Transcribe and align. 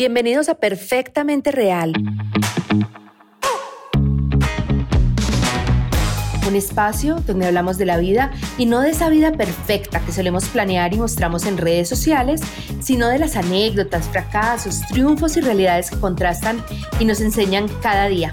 Bienvenidos 0.00 0.48
a 0.48 0.54
Perfectamente 0.54 1.50
Real. 1.50 1.92
Un 6.46 6.54
espacio 6.54 7.16
donde 7.26 7.46
hablamos 7.46 7.78
de 7.78 7.84
la 7.84 7.96
vida 7.96 8.30
y 8.58 8.66
no 8.66 8.80
de 8.80 8.90
esa 8.90 9.08
vida 9.08 9.32
perfecta 9.32 9.98
que 9.98 10.12
solemos 10.12 10.44
planear 10.50 10.94
y 10.94 10.98
mostramos 10.98 11.46
en 11.46 11.58
redes 11.58 11.88
sociales, 11.88 12.42
sino 12.78 13.08
de 13.08 13.18
las 13.18 13.34
anécdotas, 13.34 14.08
fracasos, 14.08 14.82
triunfos 14.82 15.36
y 15.36 15.40
realidades 15.40 15.90
que 15.90 15.98
contrastan 15.98 16.62
y 17.00 17.04
nos 17.04 17.20
enseñan 17.20 17.66
cada 17.82 18.06
día. 18.06 18.30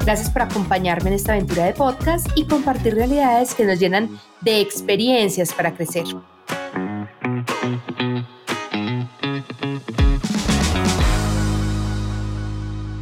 Gracias 0.00 0.28
por 0.28 0.42
acompañarme 0.42 1.10
en 1.10 1.14
esta 1.14 1.34
aventura 1.34 1.66
de 1.66 1.72
podcast 1.72 2.26
y 2.34 2.46
compartir 2.46 2.96
realidades 2.96 3.54
que 3.54 3.64
nos 3.64 3.78
llenan 3.78 4.10
de 4.40 4.60
experiencias 4.60 5.54
para 5.54 5.72
crecer. 5.72 6.02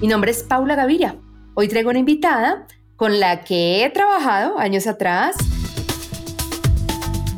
Mi 0.05 0.09
nombre 0.09 0.33
es 0.33 0.43
Paula 0.43 0.75
Gaviria. 0.75 1.17
Hoy 1.55 1.67
traigo 1.67 1.89
una 1.89 1.99
invitada 1.99 2.67
con 2.95 3.21
la 3.21 3.43
que 3.43 3.83
he 3.83 3.89
trabajado 3.89 4.59
años 4.59 4.87
atrás. 4.87 5.35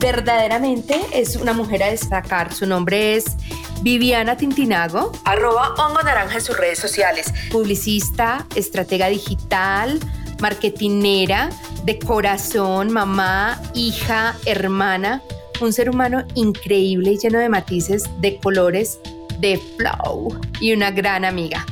Verdaderamente 0.00 1.00
es 1.12 1.36
una 1.36 1.52
mujer 1.52 1.84
a 1.84 1.90
destacar. 1.92 2.52
Su 2.52 2.66
nombre 2.66 3.14
es 3.14 3.36
Viviana 3.82 4.36
Tintinago, 4.36 5.12
arroba 5.24 5.74
hongo 5.74 6.02
naranja 6.02 6.34
en 6.34 6.40
sus 6.40 6.58
redes 6.58 6.80
sociales. 6.80 7.32
Publicista, 7.52 8.44
estratega 8.56 9.06
digital, 9.06 10.00
marketinera, 10.40 11.50
de 11.84 12.00
corazón, 12.00 12.92
mamá, 12.92 13.62
hija, 13.74 14.34
hermana. 14.44 15.22
Un 15.60 15.72
ser 15.72 15.88
humano 15.88 16.24
increíble 16.34 17.12
y 17.12 17.18
lleno 17.18 17.38
de 17.38 17.48
matices, 17.48 18.10
de 18.20 18.40
colores, 18.40 18.98
de 19.38 19.56
flow 19.76 20.36
y 20.58 20.72
una 20.72 20.90
gran 20.90 21.24
amiga. 21.24 21.64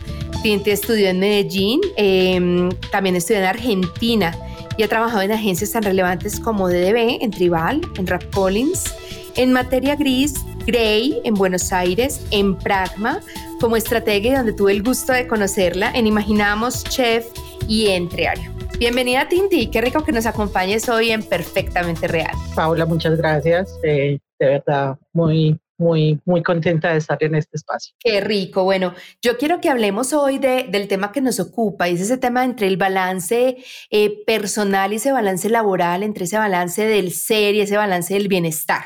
Tinti 0.44 0.72
estudió 0.72 1.08
en 1.08 1.20
Medellín, 1.20 1.80
em, 1.96 2.68
también 2.92 3.16
estudió 3.16 3.40
en 3.40 3.46
Argentina 3.46 4.36
y 4.76 4.82
ha 4.82 4.88
trabajado 4.88 5.22
en 5.22 5.32
agencias 5.32 5.72
tan 5.72 5.82
relevantes 5.82 6.38
como 6.38 6.68
DDB, 6.68 7.16
en 7.22 7.30
Tribal, 7.30 7.80
en 7.96 8.06
Rap 8.06 8.22
Collins, 8.30 8.94
en 9.36 9.54
Materia 9.54 9.96
Gris, 9.96 10.34
Grey, 10.66 11.18
en 11.24 11.32
Buenos 11.32 11.72
Aires, 11.72 12.26
en 12.30 12.58
Pragma, 12.58 13.22
como 13.58 13.74
estratega 13.76 14.36
donde 14.36 14.52
tuve 14.52 14.72
el 14.72 14.82
gusto 14.82 15.14
de 15.14 15.26
conocerla, 15.26 15.90
en 15.94 16.06
Imaginamos, 16.06 16.84
Chef 16.84 17.24
y 17.66 17.86
en 17.86 18.10
Triario. 18.10 18.52
Bienvenida 18.78 19.26
Tinti, 19.26 19.68
qué 19.68 19.80
rico 19.80 20.04
que 20.04 20.12
nos 20.12 20.26
acompañes 20.26 20.90
hoy 20.90 21.10
en 21.10 21.22
Perfectamente 21.22 22.06
Real. 22.06 22.36
Paula, 22.54 22.84
muchas 22.84 23.16
gracias. 23.16 23.78
Eh, 23.82 24.18
de 24.38 24.46
verdad, 24.46 24.98
muy, 25.14 25.58
muy, 25.78 26.20
muy 26.24 26.42
contenta 26.42 26.92
de 26.92 26.98
estar 26.98 27.22
en 27.22 27.34
este 27.34 27.56
espacio. 27.56 27.94
Qué 27.98 28.20
rico. 28.20 28.64
Bueno, 28.64 28.94
yo 29.22 29.36
quiero 29.38 29.60
que 29.60 29.68
hablemos 29.68 30.12
hoy 30.12 30.38
de, 30.38 30.66
del 30.68 30.88
tema 30.88 31.12
que 31.12 31.20
nos 31.20 31.40
ocupa, 31.40 31.88
y 31.88 31.94
es 31.94 32.00
ese 32.00 32.18
tema 32.18 32.44
entre 32.44 32.66
el 32.66 32.76
balance 32.76 33.56
eh, 33.90 34.24
personal 34.26 34.92
y 34.92 34.96
ese 34.96 35.12
balance 35.12 35.48
laboral, 35.48 36.02
entre 36.02 36.24
ese 36.24 36.38
balance 36.38 36.86
del 36.86 37.12
ser 37.12 37.54
y 37.54 37.60
ese 37.60 37.76
balance 37.76 38.14
del 38.14 38.28
bienestar. 38.28 38.84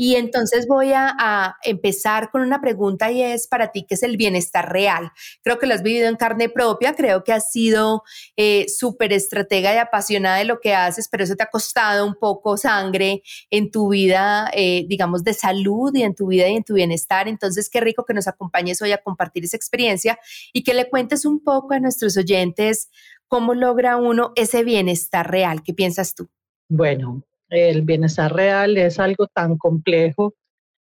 Y 0.00 0.14
entonces 0.14 0.68
voy 0.68 0.92
a, 0.94 1.56
empezar 1.64 2.30
con 2.30 2.42
una 2.42 2.60
pregunta 2.60 3.10
y 3.10 3.20
es 3.20 3.48
para 3.48 3.72
ti, 3.72 3.84
¿qué 3.86 3.94
es 3.94 4.04
el 4.04 4.16
bienestar 4.16 4.72
real? 4.72 5.10
Creo 5.42 5.58
que 5.58 5.66
lo 5.66 5.74
has 5.74 5.82
vivido 5.82 6.08
en 6.08 6.14
carne 6.14 6.48
propia, 6.48 6.94
creo 6.94 7.24
que 7.24 7.32
has 7.32 7.50
sido 7.50 8.04
eh, 8.36 8.66
súper 8.68 9.12
estratega 9.12 9.74
y 9.74 9.78
apasionada 9.78 10.36
de 10.36 10.44
lo 10.44 10.60
que 10.60 10.72
haces, 10.72 11.08
pero 11.08 11.24
eso 11.24 11.34
te 11.34 11.42
ha 11.42 11.50
costado 11.50 12.06
un 12.06 12.14
poco 12.14 12.56
sangre 12.56 13.22
en 13.50 13.72
tu 13.72 13.88
vida, 13.88 14.48
eh, 14.54 14.84
digamos, 14.86 15.24
de 15.24 15.34
salud 15.34 15.92
y 15.92 16.04
en 16.04 16.14
tu 16.14 16.28
vida 16.28 16.48
y 16.48 16.54
en 16.54 16.62
tu 16.62 16.74
bienestar. 16.74 17.26
Entonces, 17.26 17.68
qué 17.68 17.80
rico 17.80 18.04
que 18.04 18.14
nos 18.14 18.28
acompañes 18.28 18.80
hoy 18.80 18.92
a 18.92 18.98
compartir 18.98 19.44
esa 19.44 19.56
experiencia 19.56 20.16
y 20.52 20.62
que 20.62 20.74
le 20.74 20.88
cuentes 20.88 21.24
un 21.24 21.42
poco 21.42 21.74
a 21.74 21.80
nuestros 21.80 22.16
oyentes 22.16 22.88
cómo 23.26 23.52
logra 23.52 23.96
uno 23.96 24.32
ese 24.36 24.62
bienestar 24.62 25.28
real. 25.28 25.64
¿Qué 25.64 25.74
piensas 25.74 26.14
tú? 26.14 26.28
Bueno, 26.68 27.24
el 27.50 27.82
bienestar 27.82 28.32
real 28.34 28.76
es 28.76 28.98
algo 28.98 29.26
tan 29.26 29.56
complejo. 29.56 30.34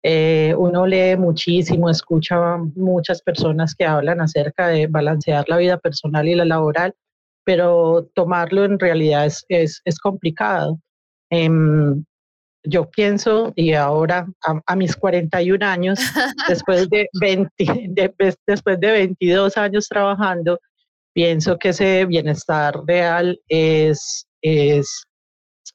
Eh, 0.03 0.55
uno 0.59 0.87
lee 0.87 1.17
muchísimo, 1.17 1.89
escucha 1.89 2.59
muchas 2.75 3.23
personas 3.23 3.75
que 3.75 3.87
hablan 3.87 4.21
acerca 4.21 4.69
de 4.69 4.87
balancear 4.87 5.49
la 5.49 5.57
vida 5.57 5.79
personal 5.79 6.29
y 6.29 6.35
la 6.35 6.45
laboral, 6.45 6.95
pero 7.45 8.11
tomarlo 8.15 8.65
en 8.65 8.79
realidad 8.79 9.27
es, 9.27 9.81
es, 9.85 9.99
complicado. 9.99 10.79
Em, 11.31 12.05
yo 12.65 12.91
pienso, 12.91 13.53
y 13.57 13.73
ahora 13.75 14.27
a, 14.67 14.77
mis 14.77 14.97
41 14.97 15.65
años, 15.67 15.99
después 16.49 16.89
de, 16.91 17.09
20, 17.21 17.95
después 18.47 18.81
de 18.81 18.91
22 18.91 19.57
años 19.57 19.89
trabajando, 19.89 20.59
pienso 21.15 21.59
que 21.59 21.71
ese 21.71 22.05
bienestar 22.07 22.75
real 22.87 23.39
es, 23.49 24.27
es 24.43 25.07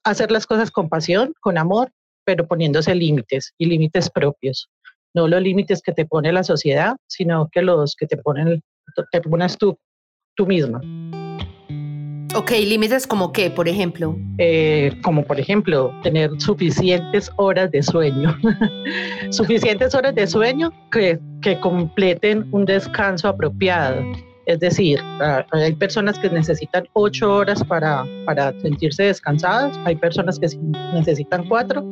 hacer 0.04 0.32
las 0.32 0.46
cosas 0.46 0.72
con 0.72 0.90
pasión, 0.90 1.34
con 1.42 1.58
amor, 1.58 1.92
pero 2.26 2.48
poniéndose 2.48 2.94
límites 2.96 3.54
y 3.58 3.66
límites 3.66 4.10
propios. 4.10 4.70
No 5.14 5.28
los 5.28 5.42
límites 5.42 5.82
que 5.82 5.92
te 5.92 6.06
pone 6.06 6.32
la 6.32 6.44
sociedad, 6.44 6.96
sino 7.08 7.50
que 7.52 7.62
los 7.62 7.96
que 7.96 8.06
te 8.06 8.18
ponen, 8.18 8.62
te 9.12 9.22
pones 9.22 9.58
tú, 9.58 9.78
tú 10.36 10.46
misma. 10.46 10.82
Ok, 12.36 12.52
límites 12.52 13.08
como 13.08 13.32
qué, 13.32 13.50
por 13.50 13.68
ejemplo? 13.68 14.16
Eh, 14.38 14.92
como 15.02 15.24
por 15.24 15.40
ejemplo, 15.40 15.92
tener 16.04 16.30
suficientes 16.40 17.32
horas 17.38 17.72
de 17.72 17.82
sueño. 17.82 18.38
suficientes 19.32 19.96
horas 19.96 20.14
de 20.14 20.28
sueño 20.28 20.72
que, 20.92 21.20
que 21.42 21.60
completen 21.60 22.48
un 22.52 22.66
descanso 22.66 23.28
apropiado 23.28 24.04
es 24.50 24.60
decir, 24.60 25.00
hay 25.52 25.74
personas 25.74 26.18
que 26.18 26.28
necesitan 26.28 26.88
ocho 26.94 27.36
horas 27.36 27.64
para, 27.64 28.04
para 28.26 28.52
sentirse 28.62 29.04
descansadas, 29.04 29.78
hay 29.86 29.96
personas 29.96 30.40
que 30.40 30.48
necesitan 30.94 31.48
cuatro. 31.48 31.88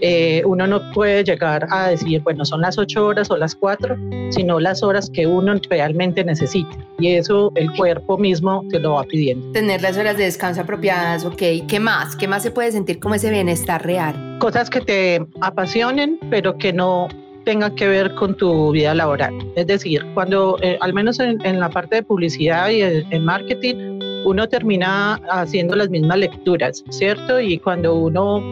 Eh, 0.00 0.42
uno 0.46 0.66
no 0.66 0.90
puede 0.92 1.22
llegar 1.22 1.66
a 1.70 1.88
decir, 1.88 2.22
bueno, 2.22 2.46
son 2.46 2.62
las 2.62 2.78
ocho 2.78 3.04
horas 3.06 3.30
o 3.30 3.36
las 3.36 3.54
cuatro, 3.54 3.94
sino 4.30 4.58
las 4.58 4.82
horas 4.82 5.10
que 5.10 5.26
uno 5.26 5.54
realmente 5.68 6.24
necesita. 6.24 6.70
Y 6.98 7.08
eso 7.08 7.52
el 7.56 7.70
cuerpo 7.72 8.16
mismo 8.16 8.64
te 8.70 8.78
lo 8.80 8.94
va 8.94 9.02
pidiendo. 9.04 9.52
Tener 9.52 9.82
las 9.82 9.98
horas 9.98 10.16
de 10.16 10.24
descanso 10.24 10.62
apropiadas, 10.62 11.26
ok. 11.26 11.42
¿Qué 11.68 11.78
más? 11.78 12.16
¿Qué 12.16 12.26
más 12.26 12.42
se 12.42 12.50
puede 12.50 12.72
sentir 12.72 13.00
como 13.00 13.16
ese 13.16 13.30
bienestar 13.30 13.84
real? 13.84 14.38
Cosas 14.38 14.70
que 14.70 14.80
te 14.80 15.26
apasionen, 15.42 16.18
pero 16.30 16.56
que 16.56 16.72
no 16.72 17.08
tenga 17.48 17.74
que 17.74 17.88
ver 17.88 18.14
con 18.14 18.36
tu 18.36 18.72
vida 18.72 18.94
laboral. 18.94 19.32
Es 19.56 19.66
decir, 19.66 20.04
cuando, 20.12 20.58
eh, 20.60 20.76
al 20.82 20.92
menos 20.92 21.18
en, 21.18 21.58
la 21.58 21.70
parte 21.70 21.96
de 21.96 22.02
publicidad 22.02 22.68
y 22.68 22.82
en, 22.82 23.24
marketing, 23.24 24.00
uno 24.26 24.46
termina 24.46 25.14
haciendo 25.30 25.74
las 25.74 25.88
mismas 25.88 26.18
lecturas, 26.18 26.84
¿cierto? 26.90 27.40
Y 27.40 27.58
cuando 27.58 27.94
uno 27.94 28.42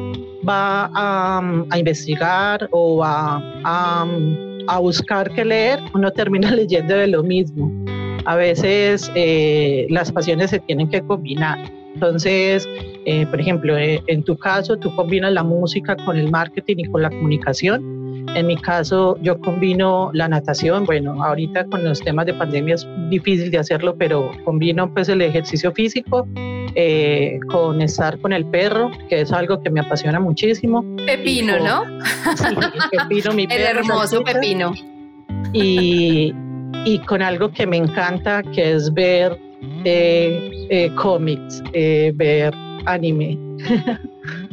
va 0.48 0.90
a, 0.94 1.76
investigar 1.76 2.70
o 2.72 3.04
a, 3.04 3.38
a, 4.66 4.78
buscar 4.78 5.30
qué 5.34 5.44
leer, 5.44 5.78
uno 5.92 6.10
termina 6.10 6.50
leyendo 6.60 6.96
de 6.96 7.08
lo 7.08 7.22
mismo. 7.22 7.70
A 8.24 8.34
veces 8.36 9.12
eh, 9.14 9.86
las 9.90 10.10
pasiones 10.10 10.48
se 10.48 10.60
tienen 10.60 10.88
que 10.88 11.02
combinar. 11.02 11.58
Entonces, 11.92 12.66
eh, 13.04 13.26
por 13.26 13.42
ejemplo, 13.42 13.76
en 13.76 14.22
tu 14.22 14.38
caso, 14.38 14.78
tú 14.78 14.94
combinas 14.96 15.34
la 15.34 15.42
música 15.42 15.96
con 16.06 16.16
el 16.16 16.30
marketing 16.30 16.76
y 16.78 16.84
con 16.86 17.02
la 17.02 17.10
comunicación 17.10 17.95
en 18.34 18.46
mi 18.46 18.56
caso, 18.56 19.16
yo 19.22 19.38
combino 19.40 20.10
la 20.12 20.28
natación, 20.28 20.84
bueno, 20.84 21.22
ahorita 21.22 21.64
con 21.66 21.84
los 21.84 22.00
temas 22.00 22.26
de 22.26 22.34
pandemia 22.34 22.74
es 22.74 22.86
difícil 23.08 23.50
de 23.50 23.58
hacerlo, 23.58 23.96
pero 23.96 24.30
combino 24.44 24.92
pues 24.92 25.08
el 25.08 25.22
ejercicio 25.22 25.72
físico 25.72 26.26
eh, 26.74 27.38
con 27.48 27.80
estar 27.80 28.18
con 28.20 28.32
el 28.32 28.44
perro, 28.46 28.90
que 29.08 29.22
es 29.22 29.32
algo 29.32 29.62
que 29.62 29.70
me 29.70 29.80
apasiona 29.80 30.20
muchísimo. 30.20 30.84
Pepino, 31.06 31.58
¿no? 31.58 31.84
Sí, 32.36 32.44
Pepino, 32.90 33.32
mi 33.32 33.46
perro. 33.48 33.60
El 33.60 33.76
hermoso 33.78 34.22
Pepino. 34.22 34.74
Y, 35.52 36.34
y, 36.84 36.98
con 37.00 37.22
algo 37.22 37.50
que 37.50 37.66
me 37.66 37.78
encanta, 37.78 38.42
que 38.42 38.72
es 38.72 38.92
ver 38.92 39.38
eh, 39.84 40.66
eh, 40.68 40.90
cómics, 40.96 41.62
ver 41.72 42.52
anime. 42.84 43.38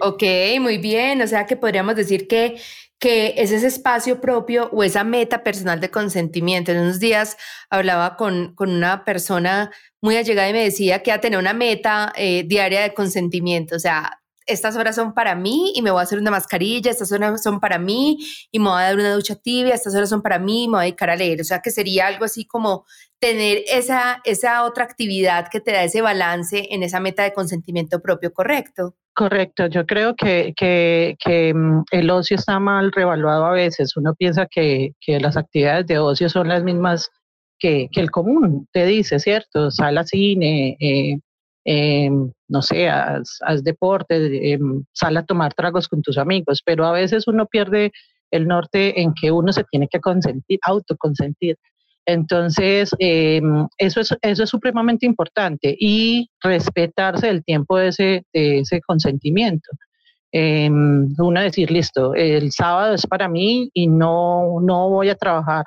Ok, 0.00 0.22
muy 0.60 0.78
bien. 0.78 1.22
O 1.22 1.26
sea 1.26 1.46
que 1.46 1.56
podríamos 1.56 1.96
decir 1.96 2.28
que, 2.28 2.60
que 2.98 3.34
es 3.36 3.50
ese 3.50 3.66
espacio 3.66 4.20
propio 4.20 4.68
o 4.72 4.84
esa 4.84 5.04
meta 5.04 5.42
personal 5.42 5.80
de 5.80 5.90
consentimiento. 5.90 6.72
En 6.72 6.78
unos 6.78 7.00
días 7.00 7.36
hablaba 7.70 8.16
con, 8.16 8.54
con 8.54 8.70
una 8.70 9.04
persona 9.04 9.70
muy 10.00 10.16
allegada 10.16 10.48
y 10.50 10.52
me 10.52 10.62
decía 10.64 11.02
que 11.02 11.12
a 11.12 11.20
tener 11.20 11.38
una 11.38 11.52
meta 11.52 12.12
eh, 12.16 12.44
diaria 12.46 12.82
de 12.82 12.94
consentimiento. 12.94 13.76
O 13.76 13.78
sea, 13.80 14.20
estas 14.46 14.76
horas 14.76 14.96
son 14.96 15.14
para 15.14 15.34
mí 15.34 15.72
y 15.74 15.82
me 15.82 15.90
voy 15.90 16.00
a 16.00 16.04
hacer 16.04 16.18
una 16.18 16.30
mascarilla, 16.30 16.90
estas 16.90 17.12
horas 17.12 17.42
son 17.42 17.60
para 17.60 17.78
mí 17.78 18.18
y 18.50 18.58
me 18.60 18.70
voy 18.70 18.80
a 18.80 18.84
dar 18.84 18.94
una 18.94 19.12
ducha 19.12 19.34
tibia, 19.36 19.74
estas 19.74 19.94
horas 19.94 20.08
son 20.08 20.22
para 20.22 20.38
mí 20.38 20.64
y 20.64 20.68
me 20.68 20.74
voy 20.74 20.80
a 20.80 20.84
dedicar 20.84 21.10
a 21.10 21.16
leer. 21.16 21.40
O 21.40 21.44
sea, 21.44 21.60
que 21.60 21.70
sería 21.70 22.06
algo 22.06 22.24
así 22.24 22.46
como 22.46 22.86
tener 23.18 23.62
esa, 23.68 24.20
esa 24.24 24.64
otra 24.64 24.84
actividad 24.84 25.48
que 25.50 25.60
te 25.60 25.72
da 25.72 25.82
ese 25.82 26.00
balance 26.00 26.68
en 26.70 26.82
esa 26.82 27.00
meta 27.00 27.24
de 27.24 27.32
consentimiento 27.32 28.00
propio, 28.00 28.32
¿correcto? 28.32 28.96
Correcto, 29.18 29.66
yo 29.66 29.84
creo 29.84 30.14
que, 30.14 30.54
que, 30.56 31.52
mm, 31.52 31.86
el 31.90 32.08
ocio 32.08 32.36
está 32.36 32.60
mal 32.60 32.92
revaluado 32.92 33.46
a 33.46 33.50
veces. 33.50 33.96
Uno 33.96 34.14
piensa 34.14 34.46
que, 34.46 34.92
que 35.00 35.18
las 35.18 35.36
actividades 35.36 35.88
de 35.88 35.98
ocio 35.98 36.28
son 36.28 36.46
las 36.46 36.62
mismas 36.62 37.10
que, 37.58 37.88
el 37.96 38.12
común 38.12 38.68
te 38.72 38.86
dice, 38.86 39.18
¿cierto? 39.18 39.72
Sal 39.72 39.98
a 39.98 40.04
cine, 40.04 40.76
eh, 40.78 41.18
em, 41.64 42.30
no 42.46 42.62
sé, 42.62 42.88
haz, 42.88 43.40
deporte, 43.64 44.52
em, 44.52 44.84
sal 44.92 45.16
a 45.16 45.24
tomar 45.24 45.52
tragos 45.52 45.88
con 45.88 46.00
tus 46.00 46.16
amigos, 46.16 46.62
pero 46.64 46.86
a 46.86 46.92
veces 46.92 47.26
uno 47.26 47.46
pierde 47.46 47.90
el 48.30 48.46
norte 48.46 49.00
en 49.02 49.14
que 49.20 49.32
uno 49.32 49.52
se 49.52 49.64
tiene 49.64 49.88
que 49.88 49.98
consentir, 50.00 50.60
autoconsentir. 50.62 51.56
Entonces, 52.08 52.90
em, 52.98 53.68
eso, 53.76 54.00
es, 54.00 54.16
eso 54.22 54.42
es 54.42 54.48
supremamente 54.48 55.04
importante 55.04 55.76
y 55.78 56.30
respetarse 56.42 57.28
el 57.28 57.44
tiempo 57.44 57.76
de 57.76 57.88
ese, 57.88 58.24
de 58.32 58.60
ese 58.60 58.80
consentimiento. 58.80 59.68
uno 60.32 61.40
decir, 61.42 61.70
listo, 61.70 62.14
el 62.14 62.50
sábado 62.50 62.94
es 62.94 63.06
para 63.06 63.28
mí 63.28 63.70
y 63.74 63.88
no, 63.88 64.58
no 64.62 64.88
voy 64.88 65.10
a 65.10 65.16
trabajar 65.16 65.66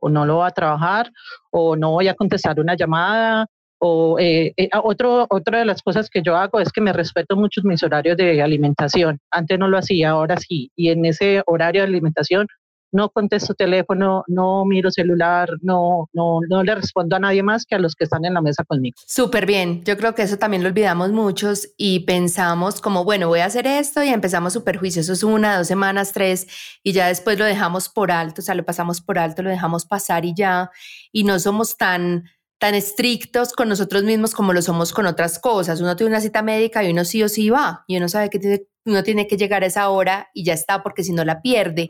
o 0.00 0.08
no 0.08 0.26
lo 0.26 0.38
va 0.38 0.48
a 0.48 0.50
trabajar 0.50 1.12
o 1.52 1.76
no 1.76 1.92
voy 1.92 2.08
a 2.08 2.14
contestar 2.14 2.58
una 2.58 2.74
llamada 2.74 3.46
o 3.78 4.18
eh, 4.18 4.54
eh, 4.56 4.68
otro, 4.82 5.26
otra 5.30 5.60
de 5.60 5.66
las 5.66 5.82
cosas 5.82 6.10
que 6.10 6.22
yo 6.22 6.34
hago 6.34 6.58
es 6.58 6.72
que 6.72 6.80
me 6.80 6.92
respeto 6.92 7.36
mucho 7.36 7.60
mis 7.62 7.84
horarios 7.84 8.16
de 8.16 8.42
alimentación. 8.42 9.20
Antes 9.30 9.56
no 9.56 9.68
lo 9.68 9.78
hacía, 9.78 10.10
ahora 10.10 10.36
sí. 10.38 10.72
Y 10.74 10.88
en 10.88 11.04
ese 11.04 11.42
horario 11.46 11.82
de 11.82 11.88
alimentación 11.88 12.48
no 12.92 13.10
contesto 13.10 13.54
teléfono, 13.54 14.24
no 14.26 14.64
miro 14.64 14.90
celular, 14.90 15.50
no, 15.60 16.08
no, 16.12 16.40
no 16.48 16.62
le 16.62 16.74
respondo 16.74 17.16
a 17.16 17.18
nadie 17.18 17.42
más 17.42 17.64
que 17.64 17.74
a 17.74 17.78
los 17.78 17.94
que 17.94 18.04
están 18.04 18.24
en 18.24 18.34
la 18.34 18.40
mesa 18.40 18.64
conmigo. 18.64 18.96
Súper 19.06 19.46
bien, 19.46 19.82
yo 19.84 19.96
creo 19.96 20.14
que 20.14 20.22
eso 20.22 20.38
también 20.38 20.62
lo 20.62 20.68
olvidamos 20.68 21.12
muchos 21.12 21.68
y 21.76 22.00
pensamos 22.00 22.80
como, 22.80 23.04
bueno, 23.04 23.28
voy 23.28 23.40
a 23.40 23.46
hacer 23.46 23.66
esto 23.66 24.02
y 24.02 24.08
empezamos 24.08 24.52
súper 24.52 24.78
juiciosos 24.78 25.22
una, 25.22 25.58
dos 25.58 25.66
semanas, 25.66 26.12
tres 26.12 26.46
y 26.82 26.92
ya 26.92 27.08
después 27.08 27.38
lo 27.38 27.44
dejamos 27.44 27.88
por 27.88 28.10
alto, 28.10 28.40
o 28.40 28.44
sea, 28.44 28.54
lo 28.54 28.64
pasamos 28.64 29.00
por 29.00 29.18
alto, 29.18 29.42
lo 29.42 29.50
dejamos 29.50 29.86
pasar 29.86 30.24
y 30.24 30.34
ya, 30.34 30.70
y 31.12 31.24
no 31.24 31.38
somos 31.38 31.76
tan 31.76 32.24
tan 32.58 32.74
estrictos 32.74 33.52
con 33.52 33.68
nosotros 33.68 34.02
mismos 34.04 34.34
como 34.34 34.52
lo 34.52 34.62
somos 34.62 34.92
con 34.92 35.06
otras 35.06 35.38
cosas. 35.38 35.80
Uno 35.80 35.96
tiene 35.96 36.10
una 36.10 36.20
cita 36.20 36.42
médica 36.42 36.82
y 36.84 36.90
uno 36.90 37.04
sí 37.04 37.22
o 37.22 37.28
sí 37.28 37.50
va 37.50 37.84
y 37.86 37.96
uno 37.96 38.08
sabe 38.08 38.30
que 38.30 38.38
tiene, 38.38 38.62
uno 38.86 39.02
tiene 39.02 39.26
que 39.26 39.36
llegar 39.36 39.62
a 39.62 39.66
esa 39.66 39.88
hora 39.90 40.30
y 40.32 40.44
ya 40.44 40.54
está 40.54 40.82
porque 40.82 41.04
si 41.04 41.12
no 41.12 41.24
la 41.24 41.42
pierde. 41.42 41.86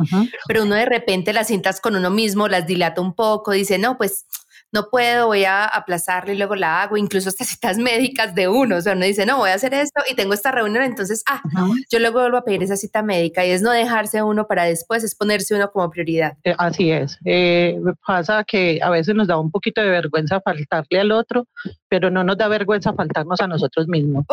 Pero 0.49 0.65
uno 0.65 0.75
de 0.75 0.87
repente 0.87 1.33
las 1.33 1.49
cintas 1.49 1.81
con 1.81 1.95
uno 1.95 2.11
mismo 2.11 2.49
las 2.49 2.67
dilata 2.67 3.01
un 3.01 3.15
poco, 3.15 3.53
dice, 3.53 3.79
no, 3.79 3.97
pues 3.97 4.27
no 4.73 4.89
puedo, 4.91 5.27
voy 5.29 5.45
a 5.45 5.65
aplazarlo 5.65 6.33
y 6.33 6.37
luego 6.37 6.55
la 6.55 6.83
hago, 6.83 6.97
incluso 6.97 7.29
hasta 7.29 7.45
citas 7.45 7.79
médicas 7.79 8.35
de 8.35 8.49
uno, 8.49 8.77
o 8.77 8.81
sea, 8.81 8.95
uno 8.95 9.05
dice, 9.05 9.27
no, 9.27 9.39
voy 9.39 9.51
a 9.51 9.55
hacer 9.55 9.75
esto 9.75 10.03
y 10.11 10.15
tengo 10.15 10.35
esta 10.35 10.53
reunión, 10.53 10.85
entonces, 10.85 11.23
ah, 11.29 11.43
yo 11.91 11.99
luego 11.99 12.21
vuelvo 12.21 12.39
a 12.39 12.45
pedir 12.45 12.63
esa 12.63 12.77
cita 12.77 13.03
médica 13.03 13.45
y 13.47 13.51
es 13.51 13.63
no 13.63 13.71
dejarse 13.71 14.23
uno 14.23 14.47
para 14.47 14.65
después, 14.65 15.05
es 15.05 15.15
ponerse 15.15 15.55
uno 15.55 15.71
como 15.71 15.91
prioridad. 15.91 16.37
Eh, 16.45 16.55
así 16.59 16.91
es, 16.91 17.19
eh, 17.25 17.79
pasa 18.07 18.45
que 18.45 18.79
a 18.83 18.91
veces 18.91 19.15
nos 19.15 19.29
da 19.29 19.39
un 19.39 19.51
poquito 19.51 19.81
de 19.81 19.91
vergüenza 19.91 20.41
faltarle 20.41 21.01
al 21.01 21.13
otro, 21.13 21.47
pero 21.89 22.11
no 22.11 22.25
nos 22.25 22.37
da 22.37 22.49
vergüenza 22.49 22.93
faltarnos 22.93 23.41
a 23.41 23.47
nosotros 23.47 23.89
mismos. 23.89 24.25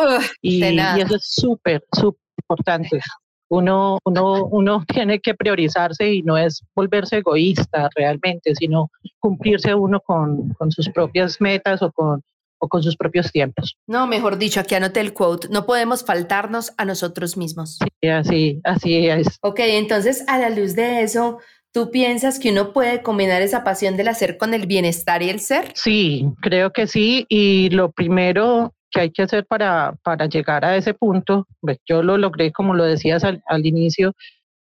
y, 0.42 0.64
y, 0.64 1.00
eso 1.00 1.16
es 1.16 1.26
súper, 1.26 1.84
súper 1.92 2.20
importante 2.38 3.00
uno, 3.48 3.98
uno, 4.04 4.46
uno 4.46 4.84
tiene 4.88 5.20
que 5.20 5.34
priorizarse 5.34 6.12
y 6.12 6.22
no 6.22 6.36
es 6.36 6.62
volverse 6.74 7.18
egoísta 7.18 7.88
realmente, 7.94 8.54
sino 8.54 8.90
cumplirse 9.18 9.74
uno 9.74 10.00
con, 10.00 10.50
con 10.54 10.70
sus 10.70 10.88
propias 10.88 11.40
metas 11.40 11.82
o 11.82 11.92
con, 11.92 12.22
o 12.58 12.68
con 12.68 12.82
sus 12.82 12.96
propios 12.96 13.30
tiempos. 13.30 13.76
No, 13.86 14.06
mejor 14.06 14.38
dicho, 14.38 14.60
aquí 14.60 14.74
anoté 14.74 15.00
el 15.00 15.12
quote, 15.12 15.48
no 15.48 15.66
podemos 15.66 16.04
faltarnos 16.04 16.72
a 16.76 16.84
nosotros 16.84 17.36
mismos. 17.36 17.78
Sí, 18.00 18.08
así, 18.08 18.60
así 18.64 19.08
es. 19.08 19.38
Ok, 19.42 19.60
entonces 19.60 20.24
a 20.28 20.38
la 20.38 20.50
luz 20.50 20.74
de 20.74 21.02
eso, 21.02 21.38
¿Tú 21.74 21.90
piensas 21.90 22.38
que 22.38 22.52
uno 22.52 22.72
puede 22.72 23.02
combinar 23.02 23.42
esa 23.42 23.64
pasión 23.64 23.96
del 23.96 24.06
hacer 24.06 24.38
con 24.38 24.54
el 24.54 24.68
bienestar 24.68 25.24
y 25.24 25.28
el 25.28 25.40
ser? 25.40 25.72
Sí, 25.74 26.24
creo 26.40 26.70
que 26.70 26.86
sí. 26.86 27.26
Y 27.28 27.68
lo 27.70 27.90
primero 27.90 28.74
que 28.94 29.00
hay 29.00 29.10
que 29.10 29.22
hacer 29.22 29.44
para, 29.46 29.96
para 30.02 30.26
llegar 30.26 30.64
a 30.64 30.76
ese 30.76 30.94
punto. 30.94 31.46
Pues 31.60 31.78
yo 31.86 32.02
lo 32.02 32.16
logré, 32.16 32.52
como 32.52 32.74
lo 32.74 32.84
decías 32.84 33.24
al, 33.24 33.66
inicio, 33.66 34.14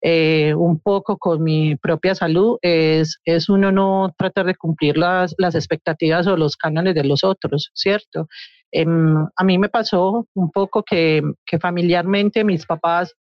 eh, 0.01 0.53
un 0.55 0.79
poco 0.79 1.17
con 1.17 1.43
mi 1.43 1.75
propia 1.75 2.15
salud, 2.15 2.57
es, 2.61 3.19
es 3.25 3.49
uno 3.49 3.71
no 3.71 4.13
tratar 4.17 4.45
de 4.45 4.55
cumplir 4.55 4.97
las, 4.97 5.33
las 5.37 5.55
expectativas 5.55 6.27
o 6.27 6.37
los 6.37 6.55
cánones 6.55 6.95
de 6.95 7.03
los 7.03 7.23
otros, 7.23 7.71
¿cierto? 7.73 8.27
Em, 8.71 9.25
a 9.35 9.43
mí 9.43 9.57
me 9.57 9.69
pasó 9.69 10.27
un 10.35 10.51
poco 10.51 10.83
que, 10.83 11.23
que 11.45 11.57
familiarmente 11.59 12.43
mis 12.43 12.65
papás 12.65 13.15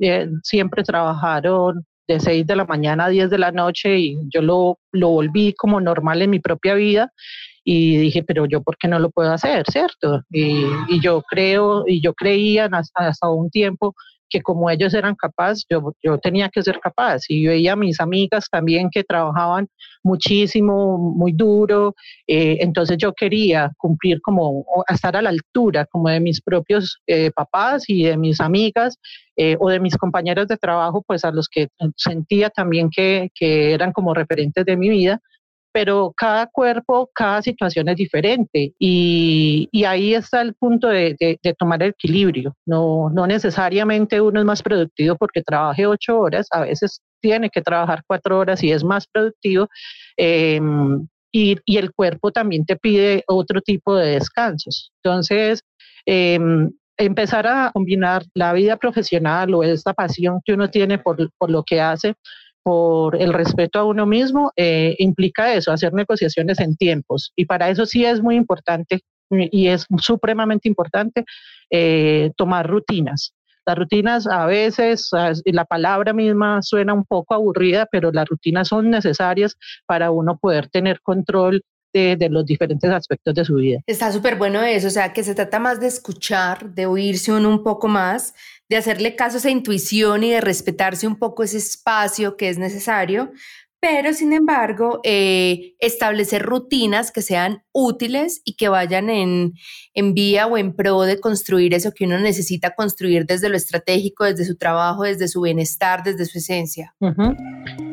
eh, 0.00 0.28
siempre 0.42 0.82
trabajaron 0.82 1.84
de 2.08 2.20
6 2.20 2.46
de 2.46 2.56
la 2.56 2.64
mañana 2.64 3.06
a 3.06 3.08
10 3.10 3.30
de 3.30 3.38
la 3.38 3.52
noche 3.52 3.98
y 3.98 4.16
yo 4.32 4.42
lo, 4.42 4.78
lo 4.92 5.08
volví 5.10 5.54
como 5.54 5.80
normal 5.80 6.22
en 6.22 6.30
mi 6.30 6.38
propia 6.38 6.74
vida 6.74 7.12
y 7.64 7.96
dije, 7.96 8.22
pero 8.22 8.46
yo, 8.46 8.62
¿por 8.62 8.76
qué 8.76 8.88
no 8.88 8.98
lo 8.98 9.10
puedo 9.10 9.32
hacer? 9.32 9.64
¿Cierto? 9.70 10.22
Y, 10.30 10.64
y 10.88 11.00
yo 11.00 11.22
creo, 11.22 11.84
y 11.86 12.02
yo 12.02 12.12
creía 12.12 12.66
hasta, 12.70 13.08
hasta 13.08 13.28
un 13.30 13.50
tiempo 13.50 13.94
que 14.28 14.42
como 14.42 14.68
ellos 14.68 14.92
eran 14.94 15.14
capaces, 15.14 15.64
yo, 15.70 15.94
yo 16.02 16.18
tenía 16.18 16.48
que 16.48 16.62
ser 16.62 16.80
capaz. 16.80 17.22
Y 17.28 17.46
veía 17.46 17.74
a 17.74 17.76
mis 17.76 18.00
amigas 18.00 18.48
también 18.50 18.90
que 18.90 19.04
trabajaban 19.04 19.68
muchísimo, 20.02 20.98
muy 20.98 21.32
duro. 21.32 21.94
Eh, 22.26 22.58
entonces 22.60 22.98
yo 22.98 23.12
quería 23.12 23.70
cumplir 23.78 24.20
como, 24.22 24.64
estar 24.88 25.16
a 25.16 25.22
la 25.22 25.30
altura 25.30 25.86
como 25.86 26.08
de 26.08 26.20
mis 26.20 26.40
propios 26.40 26.98
eh, 27.06 27.30
papás 27.30 27.84
y 27.88 28.04
de 28.04 28.16
mis 28.16 28.40
amigas 28.40 28.98
eh, 29.36 29.56
o 29.60 29.70
de 29.70 29.80
mis 29.80 29.96
compañeros 29.96 30.48
de 30.48 30.56
trabajo, 30.56 31.02
pues 31.06 31.24
a 31.24 31.30
los 31.30 31.48
que 31.48 31.68
sentía 31.96 32.50
también 32.50 32.90
que, 32.90 33.30
que 33.34 33.72
eran 33.72 33.92
como 33.92 34.14
referentes 34.14 34.64
de 34.64 34.76
mi 34.76 34.88
vida 34.88 35.20
pero 35.74 36.14
cada 36.16 36.46
cuerpo, 36.46 37.10
cada 37.12 37.42
situación 37.42 37.88
es 37.88 37.96
diferente 37.96 38.72
y, 38.78 39.68
y 39.72 39.82
ahí 39.82 40.14
está 40.14 40.40
el 40.40 40.54
punto 40.54 40.86
de, 40.86 41.16
de, 41.18 41.54
tomar 41.58 41.82
el 41.82 41.90
equilibrio. 41.90 42.54
No, 42.64 43.10
no 43.12 43.26
necesariamente 43.26 44.20
uno 44.20 44.38
es 44.38 44.46
más 44.46 44.62
productivo 44.62 45.16
porque 45.16 45.42
trabaje 45.42 45.84
ocho 45.84 46.20
horas, 46.20 46.46
a 46.52 46.60
veces 46.60 47.00
tiene 47.20 47.50
que 47.50 47.60
trabajar 47.60 48.04
cuatro 48.06 48.38
horas 48.38 48.62
y 48.62 48.70
es 48.70 48.84
más 48.84 49.08
productivo. 49.08 49.66
Em, 50.16 51.08
y, 51.32 51.56
y, 51.64 51.78
el 51.78 51.92
cuerpo 51.92 52.30
también 52.30 52.64
te 52.64 52.76
pide 52.76 53.24
otro 53.26 53.60
tipo 53.60 53.96
de 53.96 54.12
descansos. 54.12 54.92
Entonces, 55.02 55.64
em, 56.06 56.70
empezar 56.96 57.48
a 57.48 57.72
combinar 57.72 58.22
la 58.34 58.52
vida 58.52 58.76
profesional 58.76 59.52
o 59.54 59.64
esta 59.64 59.92
pasión 59.92 60.40
que 60.44 60.52
uno 60.52 60.70
tiene 60.70 60.98
por, 60.98 61.16
por 61.36 61.50
lo 61.50 61.64
que 61.64 61.80
hace 61.80 62.14
por 62.64 63.20
el 63.20 63.34
respeto 63.34 63.78
a 63.78 63.84
uno 63.84 64.06
mismo, 64.06 64.50
eh, 64.56 64.96
implica 64.98 65.54
eso, 65.54 65.70
hacer 65.70 65.92
negociaciones 65.92 66.58
en 66.60 66.76
tiempos. 66.76 67.30
Y 67.36 67.44
para 67.44 67.68
eso 67.68 67.84
sí 67.84 68.04
es 68.04 68.22
muy 68.22 68.36
importante 68.36 69.00
y 69.30 69.68
es 69.68 69.86
supremamente 69.98 70.66
importante 70.68 71.24
eh, 71.70 72.32
tomar 72.36 72.68
rutinas. 72.68 73.34
Las 73.66 73.78
rutinas 73.78 74.26
a 74.26 74.46
veces, 74.46 75.10
la 75.44 75.64
palabra 75.64 76.12
misma 76.12 76.60
suena 76.62 76.92
un 76.92 77.04
poco 77.04 77.34
aburrida, 77.34 77.86
pero 77.90 78.12
las 78.12 78.28
rutinas 78.28 78.68
son 78.68 78.90
necesarias 78.90 79.56
para 79.86 80.10
uno 80.10 80.36
poder 80.38 80.68
tener 80.68 81.00
control 81.00 81.62
de, 81.92 82.16
de, 82.16 82.28
los 82.28 82.44
diferentes 82.44 82.90
aspectos 82.90 83.34
de 83.34 83.44
su 83.44 83.54
vida. 83.54 83.80
Está 83.86 84.10
súper 84.10 84.36
bueno 84.36 84.62
eso, 84.62 84.88
o 84.88 84.90
sea, 84.90 85.12
que 85.12 85.22
se 85.22 85.34
trata 85.34 85.60
más 85.60 85.80
de 85.80 85.86
escuchar, 85.86 86.70
de 86.74 86.86
oírse 86.86 87.32
uno 87.32 87.48
un 87.48 87.62
poco 87.62 87.88
más, 87.88 88.34
de 88.74 88.78
hacerle 88.78 89.14
caso 89.14 89.36
a 89.36 89.38
esa 89.38 89.50
intuición 89.50 90.24
y 90.24 90.32
de 90.32 90.40
respetarse 90.40 91.06
un 91.06 91.16
poco 91.16 91.44
ese 91.44 91.58
espacio 91.58 92.36
que 92.36 92.48
es 92.48 92.58
necesario, 92.58 93.30
pero 93.80 94.12
sin 94.14 94.32
embargo, 94.32 95.00
eh, 95.04 95.74
establecer 95.78 96.42
rutinas 96.42 97.12
que 97.12 97.22
sean 97.22 97.62
útiles 97.70 98.42
y 98.44 98.56
que 98.56 98.68
vayan 98.68 99.10
en, 99.10 99.52
en, 99.92 100.14
vía 100.14 100.48
o 100.48 100.58
en 100.58 100.74
pro 100.74 101.02
de 101.02 101.20
construir 101.20 101.72
eso 101.72 101.92
que 101.92 102.04
uno 102.06 102.18
necesita 102.18 102.74
construir 102.74 103.26
desde 103.26 103.48
lo 103.48 103.56
estratégico, 103.56 104.24
desde 104.24 104.44
su 104.44 104.56
trabajo, 104.56 105.04
desde 105.04 105.28
su 105.28 105.42
bienestar, 105.42 106.02
desde 106.02 106.24
su 106.24 106.38
esencia. 106.38 106.96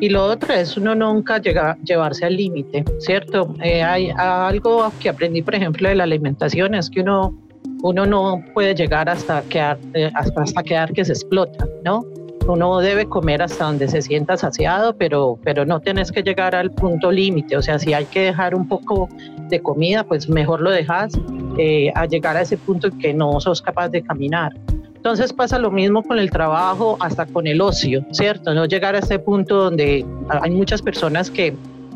Y 0.00 0.08
lo 0.08 0.24
otro 0.24 0.52
es 0.52 0.76
uno 0.76 0.96
nunca 0.96 1.40
llega, 1.40 1.76
llevarse 1.84 2.24
al 2.24 2.36
límite, 2.36 2.84
¿cierto? 2.98 3.54
Eh, 3.62 3.84
hay 3.84 4.10
algo 4.16 4.90
que 4.98 5.10
aprendí, 5.10 5.42
por 5.42 5.54
ejemplo, 5.54 5.88
de 5.88 5.94
la 5.94 6.04
alimentación, 6.04 6.74
es 6.74 6.90
que 6.90 7.02
uno 7.02 7.38
uno 7.82 8.06
no 8.06 8.42
puede 8.54 8.74
llegar 8.74 9.08
hasta 9.08 9.42
quedar, 9.42 9.78
eh, 9.94 10.10
hasta 10.14 10.62
quedar 10.62 10.92
que 10.92 11.04
se 11.04 11.12
explota, 11.12 11.66
¿no? 11.84 12.04
Uno 12.46 12.80
debe 12.80 13.06
comer 13.06 13.40
hasta 13.40 13.66
donde 13.66 13.86
se 13.86 14.02
sienta 14.02 14.36
saciado, 14.36 14.96
pero, 14.96 15.38
pero 15.44 15.64
no 15.64 15.80
tienes 15.80 16.10
que 16.10 16.22
llegar 16.22 16.56
al 16.56 16.72
punto 16.72 17.12
límite. 17.12 17.56
O 17.56 17.62
sea, 17.62 17.78
si 17.78 17.94
hay 17.94 18.04
que 18.06 18.20
dejar 18.20 18.54
un 18.54 18.66
poco 18.66 19.08
de 19.48 19.60
comida, 19.60 20.02
pues 20.02 20.28
mejor 20.28 20.60
lo 20.60 20.70
dejas 20.70 21.12
eh, 21.56 21.92
a 21.94 22.06
llegar 22.06 22.36
a 22.36 22.40
ese 22.40 22.56
punto 22.56 22.88
en 22.88 22.98
que 22.98 23.14
no 23.14 23.40
sos 23.40 23.62
capaz 23.62 23.90
de 23.90 24.02
caminar. 24.02 24.52
Entonces 24.96 25.32
pasa 25.32 25.58
lo 25.58 25.70
mismo 25.70 26.02
con 26.02 26.18
el 26.18 26.30
trabajo, 26.30 26.96
hasta 27.00 27.26
con 27.26 27.46
el 27.46 27.60
ocio, 27.60 28.04
¿cierto? 28.12 28.54
No 28.54 28.66
llegar 28.66 28.94
a 28.94 29.00
ese 29.00 29.18
punto 29.18 29.56
donde 29.56 30.04
hay 30.28 30.50
muchas 30.50 30.80
personas 30.80 31.30
que 31.30 31.54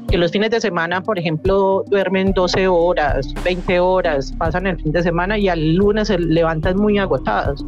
que 0.09 0.17
los 0.19 0.31
fines 0.31 0.51
de 0.51 0.61
semana, 0.61 1.03
por 1.03 1.19
ejemplo, 1.19 1.85
duermen 1.89 2.33
12 2.33 2.69
horas, 2.69 3.33
20 3.45 3.81
horas, 3.81 4.33
pasan 4.39 4.67
el 4.67 4.77
fin 4.81 4.93
de 4.93 5.03
semana 5.03 5.39
y 5.39 5.49
al 5.49 5.75
lunes 5.75 6.09
se 6.09 6.19
levantan 6.19 6.77
muy 6.77 6.99
agotados. 6.99 7.65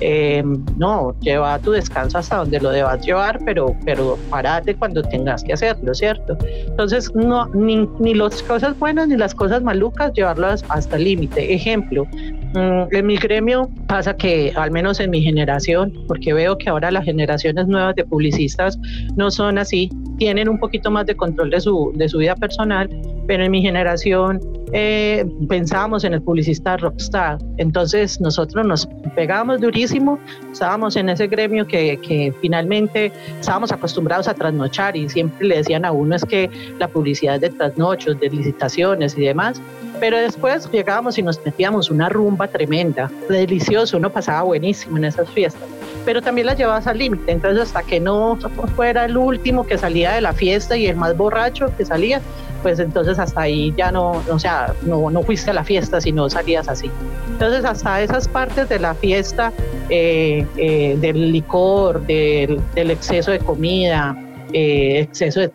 eh, 0.00 0.42
no, 0.78 1.14
lleva 1.20 1.58
tu 1.60 1.70
descanso 1.70 2.18
hasta 2.18 2.38
donde 2.38 2.58
lo 2.58 2.70
debas 2.70 3.06
llevar, 3.06 3.38
pero, 3.44 3.76
pero 3.84 4.18
parate 4.30 4.74
cuando 4.74 5.00
tengas 5.02 5.44
que 5.44 5.52
hacerlo, 5.52 5.94
¿cierto? 5.94 6.36
Entonces, 6.66 7.14
no, 7.14 7.46
ni, 7.54 7.88
ni 8.00 8.14
las 8.14 8.42
cosas 8.42 8.76
buenas 8.78 9.06
ni 9.06 9.16
las 9.16 9.32
cosas 9.32 9.62
malucas, 9.62 10.12
llevarlas 10.14 10.64
hasta 10.70 10.96
el 10.96 11.04
límite. 11.04 11.54
Ejemplo, 11.54 12.06
en 12.54 13.06
mi 13.06 13.16
gremio 13.16 13.68
pasa 13.86 14.14
que, 14.14 14.52
al 14.56 14.70
menos 14.70 15.00
en 15.00 15.10
mi 15.10 15.22
generación, 15.22 15.92
porque 16.06 16.32
veo 16.32 16.58
que 16.58 16.68
ahora 16.68 16.90
las 16.90 17.04
generaciones 17.04 17.66
nuevas 17.66 17.94
de 17.96 18.04
publicistas 18.04 18.78
no 19.16 19.30
son 19.30 19.58
así, 19.58 19.90
tienen 20.18 20.48
un 20.48 20.58
poquito 20.58 20.90
más 20.90 21.06
de 21.06 21.16
control 21.16 21.50
de 21.50 21.60
su, 21.60 21.92
de 21.94 22.08
su 22.08 22.18
vida 22.18 22.36
personal, 22.36 22.88
pero 23.26 23.44
en 23.44 23.50
mi 23.50 23.62
generación 23.62 24.40
eh, 24.72 25.24
pensábamos 25.48 26.04
en 26.04 26.14
el 26.14 26.22
publicista 26.22 26.76
rockstar. 26.76 27.38
Entonces 27.58 28.20
nosotros 28.20 28.64
nos 28.66 28.88
pegábamos 29.14 29.60
durísimo, 29.60 30.18
estábamos 30.50 30.96
en 30.96 31.08
ese 31.08 31.26
gremio 31.26 31.66
que, 31.66 31.98
que, 31.98 32.32
finalmente 32.40 33.12
estábamos 33.40 33.72
acostumbrados 33.72 34.28
a 34.28 34.34
trasnochar 34.34 34.96
y 34.96 35.08
siempre 35.08 35.46
le 35.46 35.56
decían 35.58 35.84
a 35.84 35.92
uno 35.92 36.16
es 36.16 36.24
que 36.24 36.50
la 36.78 36.88
publicidad 36.88 37.40
de 37.40 37.50
trasnochos, 37.50 38.18
de 38.20 38.30
licitaciones 38.30 39.16
y 39.16 39.22
demás. 39.22 39.60
Pero 40.00 40.18
después 40.18 40.70
llegábamos 40.70 41.18
y 41.18 41.22
nos 41.22 41.44
metíamos 41.44 41.90
una 41.90 42.08
rumba 42.08 42.48
tremenda, 42.48 43.10
delicioso, 43.28 43.96
uno 43.96 44.10
pasaba 44.10 44.42
buenísimo 44.42 44.96
en 44.96 45.04
esas 45.04 45.28
fiestas 45.30 45.68
pero 46.04 46.22
también 46.22 46.46
la 46.46 46.54
llevabas 46.54 46.86
al 46.86 46.98
límite, 46.98 47.32
entonces 47.32 47.62
hasta 47.62 47.82
que 47.82 48.00
no 48.00 48.38
fuera 48.74 49.04
el 49.04 49.16
último 49.16 49.64
que 49.64 49.78
salía 49.78 50.12
de 50.12 50.20
la 50.20 50.32
fiesta 50.32 50.76
y 50.76 50.86
el 50.86 50.96
más 50.96 51.16
borracho 51.16 51.72
que 51.76 51.84
salía, 51.84 52.20
pues 52.62 52.78
entonces 52.78 53.18
hasta 53.18 53.42
ahí 53.42 53.72
ya 53.76 53.90
no, 53.90 54.22
o 54.30 54.38
sea, 54.38 54.72
no, 54.82 55.10
no 55.10 55.22
fuiste 55.22 55.50
a 55.50 55.54
la 55.54 55.64
fiesta, 55.64 56.00
sino 56.00 56.28
salías 56.30 56.68
así. 56.68 56.90
Entonces 57.32 57.64
hasta 57.64 58.00
esas 58.02 58.28
partes 58.28 58.68
de 58.68 58.78
la 58.78 58.94
fiesta, 58.94 59.52
eh, 59.88 60.46
eh, 60.56 60.96
del 61.00 61.32
licor, 61.32 62.04
del, 62.06 62.60
exceso 62.74 63.30
de 63.30 63.38
comida, 63.38 64.16
eh, 64.52 65.00
exceso 65.00 65.40
de, 65.40 65.50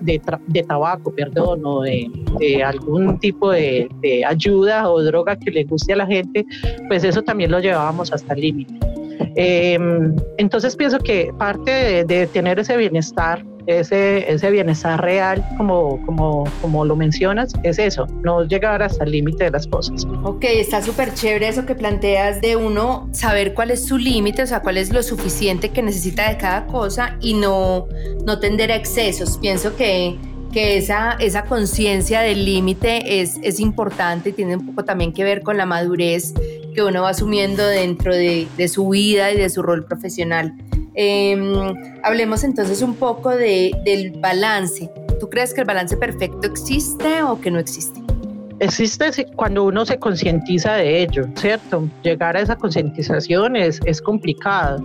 de, 0.00 0.20
de, 0.46 0.62
tabaco, 0.62 1.14
perdón, 1.14 1.60
o 1.64 1.82
de, 1.82 2.10
de 2.38 2.62
algún 2.62 3.18
tipo 3.18 3.50
de, 3.50 3.88
ayuda 4.26 4.90
o 4.90 5.02
droga 5.02 5.36
que 5.36 5.50
le 5.50 5.64
guste 5.64 5.92
a 5.92 5.96
la 5.96 6.06
gente, 6.06 6.44
pues 6.88 7.04
eso 7.04 7.22
también 7.22 7.50
lo 7.50 7.60
llevábamos 7.60 8.12
hasta 8.12 8.34
el 8.34 8.40
límite. 8.40 8.97
Entonces 9.18 10.76
pienso 10.76 10.98
que 10.98 11.30
parte 11.38 12.04
de, 12.04 12.26
tener 12.26 12.58
ese 12.58 12.76
bienestar 12.76 13.44
ese, 13.68 14.32
ese 14.32 14.50
bienestar 14.50 14.98
real, 15.02 15.46
como, 15.58 16.00
como, 16.06 16.44
como 16.62 16.86
lo 16.86 16.96
mencionas, 16.96 17.52
es 17.64 17.78
eso, 17.78 18.06
no 18.22 18.44
llegar 18.44 18.82
hasta 18.82 19.04
el 19.04 19.10
límite 19.10 19.44
de 19.44 19.50
las 19.50 19.66
cosas. 19.66 20.06
Ok, 20.24 20.44
está 20.44 20.82
súper 20.82 21.12
chévere 21.12 21.48
eso 21.48 21.66
que 21.66 21.74
planteas 21.74 22.40
de 22.40 22.56
uno 22.56 23.10
saber 23.12 23.52
cuál 23.52 23.70
es 23.70 23.84
su 23.84 23.98
límite, 23.98 24.42
o 24.42 24.46
sea, 24.46 24.60
cuál 24.60 24.78
es 24.78 24.90
lo 24.90 25.02
suficiente 25.02 25.68
que 25.68 25.82
necesita 25.82 26.30
de 26.30 26.38
cada 26.38 26.66
cosa 26.66 27.18
y 27.20 27.34
no, 27.34 27.88
no 28.24 28.40
tender 28.40 28.72
a 28.72 28.76
excesos. 28.76 29.36
Pienso 29.36 29.76
que 29.76 30.16
que 30.52 30.78
esa, 30.78 31.12
esa 31.20 31.44
conciencia 31.44 32.20
del 32.20 32.44
límite 32.44 33.20
es, 33.20 33.38
es 33.42 33.60
importante 33.60 34.30
y 34.30 34.32
tiene 34.32 34.56
un 34.56 34.66
poco 34.66 34.84
también 34.84 35.12
que 35.12 35.24
ver 35.24 35.42
con 35.42 35.56
la 35.56 35.66
madurez 35.66 36.32
que 36.78 36.84
uno 36.84 37.02
va 37.02 37.08
asumiendo 37.08 37.66
dentro 37.66 38.14
de, 38.14 38.46
de 38.56 38.68
su 38.68 38.88
vida 38.88 39.32
y 39.32 39.36
de 39.36 39.50
su 39.50 39.62
rol 39.62 39.84
profesional. 39.84 40.54
Em, 40.94 41.74
hablemos 42.04 42.44
entonces 42.44 42.82
un 42.82 42.94
poco 42.94 43.30
de, 43.30 43.72
del 43.84 44.12
balance. 44.20 44.88
¿Tú 45.18 45.28
crees 45.28 45.52
que 45.52 45.62
el 45.62 45.66
balance 45.66 45.96
perfecto 45.96 46.46
existe 46.46 47.20
o 47.24 47.40
que 47.40 47.50
no 47.50 47.58
existe? 47.58 48.00
Existe 48.60 49.26
cuando 49.34 49.64
uno 49.64 49.84
se 49.84 49.98
concientiza 49.98 50.74
de 50.74 51.02
ello, 51.02 51.26
¿cierto? 51.34 51.88
Llegar 52.04 52.36
a 52.36 52.42
esa 52.42 52.54
concientización 52.54 53.56
es, 53.56 53.80
es 53.84 54.00
complicado. 54.00 54.78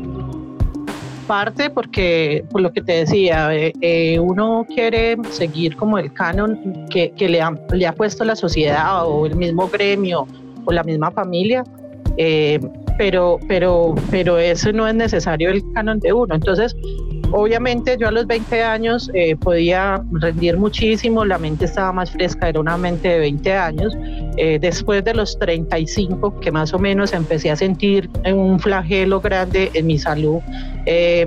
Parte 1.28 1.70
porque, 1.70 2.44
por 2.50 2.62
lo 2.62 2.74
que 2.74 2.82
te 2.82 2.94
decía, 2.94 3.56
eh, 3.56 3.72
eh, 3.82 4.18
uno 4.20 4.66
quiere 4.68 5.16
seguir 5.30 5.76
como 5.76 6.00
el 6.00 6.12
canon 6.12 6.88
que, 6.90 7.12
que 7.12 7.30
le, 7.30 7.40
ha, 7.40 7.52
le, 7.72 7.86
ha, 7.86 7.94
puesto 7.94 8.26
la 8.26 8.36
sociedad 8.36 9.08
o 9.08 9.28
el 9.28 9.36
mismo 9.36 9.68
gremio 9.68 10.26
o 10.66 10.72
la 10.72 10.84
misma 10.84 11.12
familia. 11.12 11.64
Eh, 12.18 12.60
pero, 12.98 13.40
pero, 13.48 13.96
pero 14.12 14.38
eso 14.38 14.72
no 14.72 14.88
es 14.88 14.96
necesario 14.96 15.50
el 15.50 15.64
canon 15.74 16.00
de 16.00 16.14
uno. 16.14 16.36
Entonces, 16.36 16.76
obviamente 17.32 17.98
yo 18.00 18.08
a 18.08 18.12
los 18.12 18.28
20 18.28 18.64
años 18.64 19.10
eh, 19.14 19.36
podía 19.36 20.04
rendir 20.12 20.58
muchísimo, 20.58 21.26
la 21.26 21.38
mente 21.38 21.66
estaba 21.66 21.92
más 21.92 22.12
fresca, 22.12 22.50
era 22.50 22.60
una 22.60 22.78
mente 22.78 23.08
de 23.08 23.20
20 23.20 23.54
años. 23.54 23.94
Eh, 24.38 24.60
después 24.60 25.04
de 25.04 25.14
los 25.14 25.38
35, 25.40 26.40
que 26.40 26.52
más 26.52 26.74
o 26.74 26.80
menos 26.80 27.14
empecé 27.14 27.52
a 27.52 27.56
sentir 27.56 28.10
un 28.26 28.60
flagelo 28.60 29.20
grande 29.22 29.72
en 29.74 29.88
mi 29.88 29.98
salud, 29.98 30.40
eh, 30.86 31.26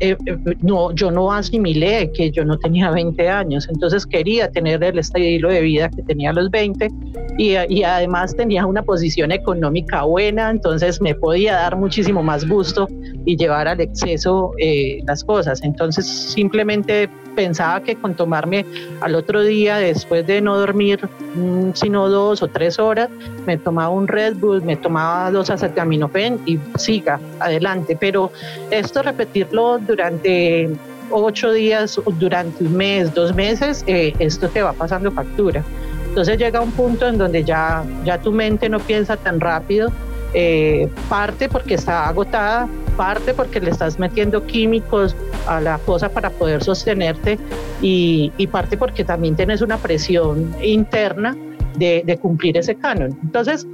eh, 0.00 0.16
no, 0.60 0.92
yo 0.92 1.10
no 1.10 1.32
asimilé 1.32 2.10
que 2.12 2.30
yo 2.30 2.44
no 2.44 2.58
tenía 2.58 2.90
20 2.90 3.28
años, 3.28 3.68
entonces 3.68 4.06
quería 4.06 4.50
tener 4.50 4.82
el 4.82 4.98
estilo 4.98 5.48
de 5.48 5.60
vida 5.60 5.88
que 5.88 6.02
tenía 6.02 6.30
a 6.30 6.32
los 6.32 6.50
20 6.50 6.90
y, 7.38 7.54
y, 7.68 7.82
además 7.82 8.36
tenía 8.36 8.66
una 8.66 8.82
posición 8.82 9.32
económica 9.32 10.02
buena, 10.02 10.50
entonces 10.50 11.00
me 11.00 11.14
podía 11.14 11.54
dar 11.54 11.76
muchísimo 11.76 12.22
más 12.22 12.46
gusto 12.48 12.88
y 13.24 13.36
llevar 13.36 13.68
al 13.68 13.80
exceso 13.80 14.52
eh, 14.58 15.00
las 15.06 15.24
cosas. 15.24 15.62
Entonces 15.62 16.06
simplemente 16.06 17.08
pensaba 17.34 17.82
que 17.82 17.96
con 17.96 18.14
tomarme 18.14 18.66
al 19.00 19.14
otro 19.14 19.42
día, 19.42 19.76
después 19.76 20.26
de 20.26 20.40
no 20.40 20.58
dormir 20.58 21.00
mm, 21.34 21.70
sino 21.74 22.08
dos 22.08 22.42
o 22.42 22.48
tres 22.48 22.78
horas, 22.78 23.08
me 23.46 23.56
tomaba 23.56 23.88
un 23.88 24.06
Red 24.06 24.36
Bull, 24.36 24.62
me 24.62 24.76
tomaba 24.76 25.30
dos 25.30 25.50
acetaminofén 25.50 26.40
y 26.46 26.58
siga 26.76 27.18
adelante. 27.40 27.96
Pero 27.98 28.30
esto 28.70 29.02
repetirlo 29.02 29.78
durante 29.92 30.70
ocho 31.10 31.52
días, 31.52 32.00
durante 32.18 32.64
un 32.64 32.74
mes, 32.74 33.12
dos 33.12 33.34
meses, 33.34 33.84
eh, 33.86 34.14
esto 34.18 34.48
te 34.48 34.62
va 34.62 34.72
pasando 34.72 35.10
factura. 35.10 35.62
Entonces 36.08 36.38
llega 36.38 36.60
un 36.60 36.72
punto 36.72 37.06
en 37.06 37.18
donde 37.18 37.44
ya, 37.44 37.84
ya 38.04 38.18
tu 38.18 38.32
mente 38.32 38.68
no 38.70 38.78
piensa 38.78 39.16
tan 39.18 39.38
rápido, 39.38 39.90
eh, 40.32 40.88
parte 41.10 41.48
porque 41.50 41.74
está 41.74 42.08
agotada, 42.08 42.66
parte 42.96 43.34
porque 43.34 43.60
le 43.60 43.70
estás 43.70 43.98
metiendo 43.98 44.46
químicos 44.46 45.14
a 45.46 45.60
la 45.60 45.76
cosa 45.78 46.08
para 46.08 46.30
poder 46.30 46.64
sostenerte 46.64 47.38
y, 47.82 48.32
y 48.38 48.46
parte 48.46 48.78
porque 48.78 49.04
también 49.04 49.36
tienes 49.36 49.60
una 49.60 49.76
presión 49.76 50.54
interna 50.62 51.36
de, 51.76 52.02
de, 52.06 52.16
cumplir 52.16 52.56
ese 52.56 52.74
canon. 52.74 53.18
Entonces, 53.22 53.66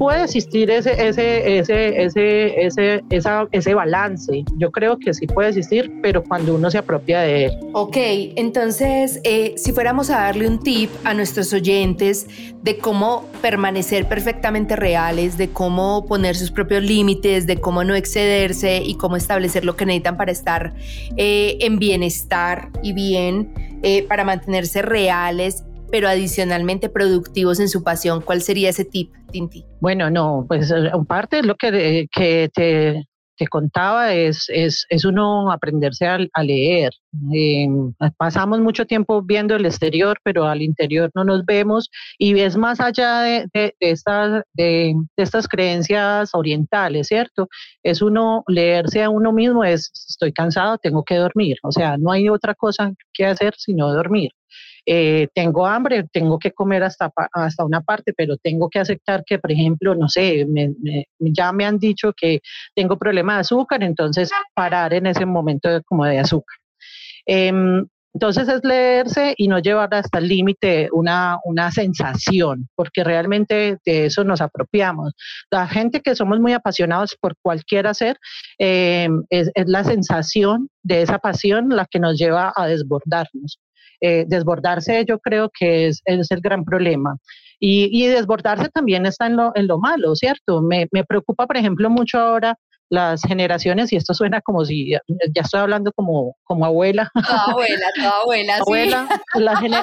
puede 0.00 0.24
existir 0.24 0.70
ese, 0.70 0.92
ese, 0.92 1.58
ese, 1.58 2.02
ese, 2.02 2.64
ese, 2.64 3.04
esa, 3.10 3.46
ese 3.52 3.74
balance. 3.74 4.44
Yo 4.56 4.70
creo 4.72 4.98
que 4.98 5.12
sí 5.12 5.26
puede 5.26 5.50
existir, 5.50 5.92
pero 6.00 6.24
cuando 6.24 6.54
uno 6.54 6.70
se 6.70 6.78
apropia 6.78 7.20
de 7.20 7.44
él. 7.44 7.52
Ok, 7.74 7.98
entonces, 7.98 9.20
eh, 9.24 9.52
si 9.58 9.72
fuéramos 9.72 10.08
a 10.08 10.20
darle 10.20 10.48
un 10.48 10.58
tip 10.58 10.88
a 11.04 11.12
nuestros 11.12 11.52
oyentes 11.52 12.26
de 12.62 12.78
cómo 12.78 13.26
permanecer 13.42 14.08
perfectamente 14.08 14.74
reales, 14.74 15.36
de 15.36 15.50
cómo 15.50 16.06
poner 16.06 16.34
sus 16.34 16.50
propios 16.50 16.82
límites, 16.82 17.46
de 17.46 17.58
cómo 17.58 17.84
no 17.84 17.94
excederse 17.94 18.82
y 18.82 18.94
cómo 18.94 19.16
establecer 19.16 19.66
lo 19.66 19.76
que 19.76 19.84
necesitan 19.84 20.16
para 20.16 20.32
estar 20.32 20.72
eh, 21.18 21.58
en 21.60 21.78
bienestar 21.78 22.70
y 22.82 22.94
bien, 22.94 23.52
eh, 23.82 24.02
para 24.04 24.24
mantenerse 24.24 24.80
reales 24.80 25.62
pero 25.90 26.08
adicionalmente 26.08 26.88
productivos 26.88 27.60
en 27.60 27.68
su 27.68 27.82
pasión. 27.82 28.20
¿Cuál 28.20 28.42
sería 28.42 28.70
ese 28.70 28.84
tip, 28.84 29.12
Tinti? 29.30 29.64
Bueno, 29.80 30.10
no, 30.10 30.44
pues 30.48 30.70
eh, 30.70 30.90
parte 31.06 31.36
de 31.36 31.42
lo 31.42 31.56
que, 31.56 32.06
que 32.12 32.50
te, 32.54 33.04
te, 33.36 33.46
contaba 33.48 34.12
es, 34.12 34.46
es, 34.48 34.86
es, 34.90 35.04
uno 35.04 35.50
aprenderse 35.50 36.06
a, 36.06 36.18
a 36.34 36.42
leer. 36.42 36.92
Eh, 37.34 37.66
pasamos 38.16 38.60
mucho 38.60 38.84
tiempo 38.84 39.22
viendo 39.22 39.56
el 39.56 39.66
exterior, 39.66 40.18
pero 40.22 40.46
al 40.46 40.62
interior 40.62 41.10
no 41.14 41.24
nos 41.24 41.44
vemos 41.44 41.88
y 42.18 42.38
es 42.38 42.56
más 42.56 42.80
allá 42.80 43.22
de, 43.22 43.46
de, 43.52 43.74
de 43.80 43.90
estas, 43.90 44.42
de, 44.52 44.94
estas 45.16 45.48
creencias 45.48 46.30
orientales, 46.34 47.08
¿cierto? 47.08 47.48
Es 47.82 48.02
uno 48.02 48.44
leerse 48.46 49.02
a 49.02 49.10
uno 49.10 49.32
mismo, 49.32 49.64
es 49.64 49.90
estoy 50.08 50.32
cansado, 50.32 50.78
tengo 50.78 51.02
que 51.02 51.16
dormir. 51.16 51.56
O 51.62 51.72
sea, 51.72 51.96
no 51.96 52.12
hay 52.12 52.28
otra 52.28 52.54
cosa 52.54 52.92
que 53.12 53.24
hacer 53.24 53.54
sino 53.56 53.92
dormir. 53.92 54.30
Eh, 54.86 55.28
tengo 55.34 55.66
hambre, 55.66 56.04
tengo 56.12 56.38
que 56.38 56.52
comer 56.52 56.82
hasta, 56.82 57.10
hasta 57.32 57.64
una 57.64 57.80
parte, 57.80 58.12
pero 58.16 58.36
tengo 58.36 58.68
que 58.68 58.78
aceptar 58.78 59.24
que, 59.24 59.38
por 59.38 59.52
ejemplo, 59.52 59.94
no 59.94 60.08
sé, 60.08 60.46
ya 61.18 61.52
me 61.52 61.64
han 61.64 61.78
dicho 61.78 62.12
que 62.16 62.40
tengo 62.74 62.98
problema 62.98 63.34
de 63.34 63.40
azúcar, 63.40 63.82
entonces 63.82 64.30
parar 64.54 64.94
en 64.94 65.06
ese 65.06 65.26
momento 65.26 65.68
de, 65.68 65.82
como 65.82 66.04
de 66.04 66.18
azúcar. 66.18 66.58
Em, 67.26 67.86
entonces 68.12 68.48
es 68.48 68.60
leerse 68.64 69.34
y 69.36 69.46
no 69.46 69.60
llevar 69.60 69.94
hasta 69.94 70.18
el 70.18 70.26
límite 70.26 70.88
una, 70.92 71.38
una 71.44 71.70
sensación, 71.70 72.68
porque 72.74 73.04
realmente 73.04 73.78
de 73.84 74.06
eso 74.06 74.24
nos 74.24 74.40
apropiamos. 74.40 75.12
La 75.50 75.68
gente 75.68 76.00
que 76.00 76.16
somos 76.16 76.40
muy 76.40 76.52
apasionados 76.52 77.16
por 77.20 77.36
cualquier 77.40 77.86
hacer, 77.86 78.16
em, 78.58 79.22
es, 79.30 79.50
es, 79.54 79.68
la 79.68 79.84
sensación 79.84 80.68
de 80.82 81.02
esa 81.02 81.18
pasión 81.18 81.68
la 81.68 81.86
que 81.88 82.00
nos 82.00 82.18
lleva 82.18 82.52
a 82.56 82.66
desbordarnos. 82.66 83.60
Eh, 84.00 84.24
desbordarse 84.26 85.04
yo 85.06 85.18
creo 85.18 85.50
que 85.50 85.88
es, 85.88 86.00
es 86.04 86.30
el 86.30 86.40
gran 86.40 86.64
problema. 86.64 87.16
Y, 87.58 87.90
y, 87.92 88.06
desbordarse 88.06 88.70
también 88.70 89.04
está 89.04 89.26
en 89.26 89.36
lo, 89.36 89.52
en 89.54 89.66
lo 89.66 89.78
malo, 89.78 90.16
¿cierto? 90.16 90.62
Me, 90.62 90.88
me, 90.92 91.04
preocupa, 91.04 91.46
por 91.46 91.58
ejemplo, 91.58 91.90
mucho 91.90 92.18
ahora 92.18 92.56
las 92.90 93.22
generaciones, 93.22 93.92
y 93.92 93.96
esto 93.96 94.14
suena 94.14 94.40
como 94.40 94.64
si 94.64 94.90
ya, 94.90 95.00
estoy 95.34 95.60
hablando 95.60 95.92
como, 95.92 96.36
como 96.44 96.66
abuela. 96.66 97.10
abuela, 97.48 97.86
abuela. 98.20 98.56
abuela 98.58 99.20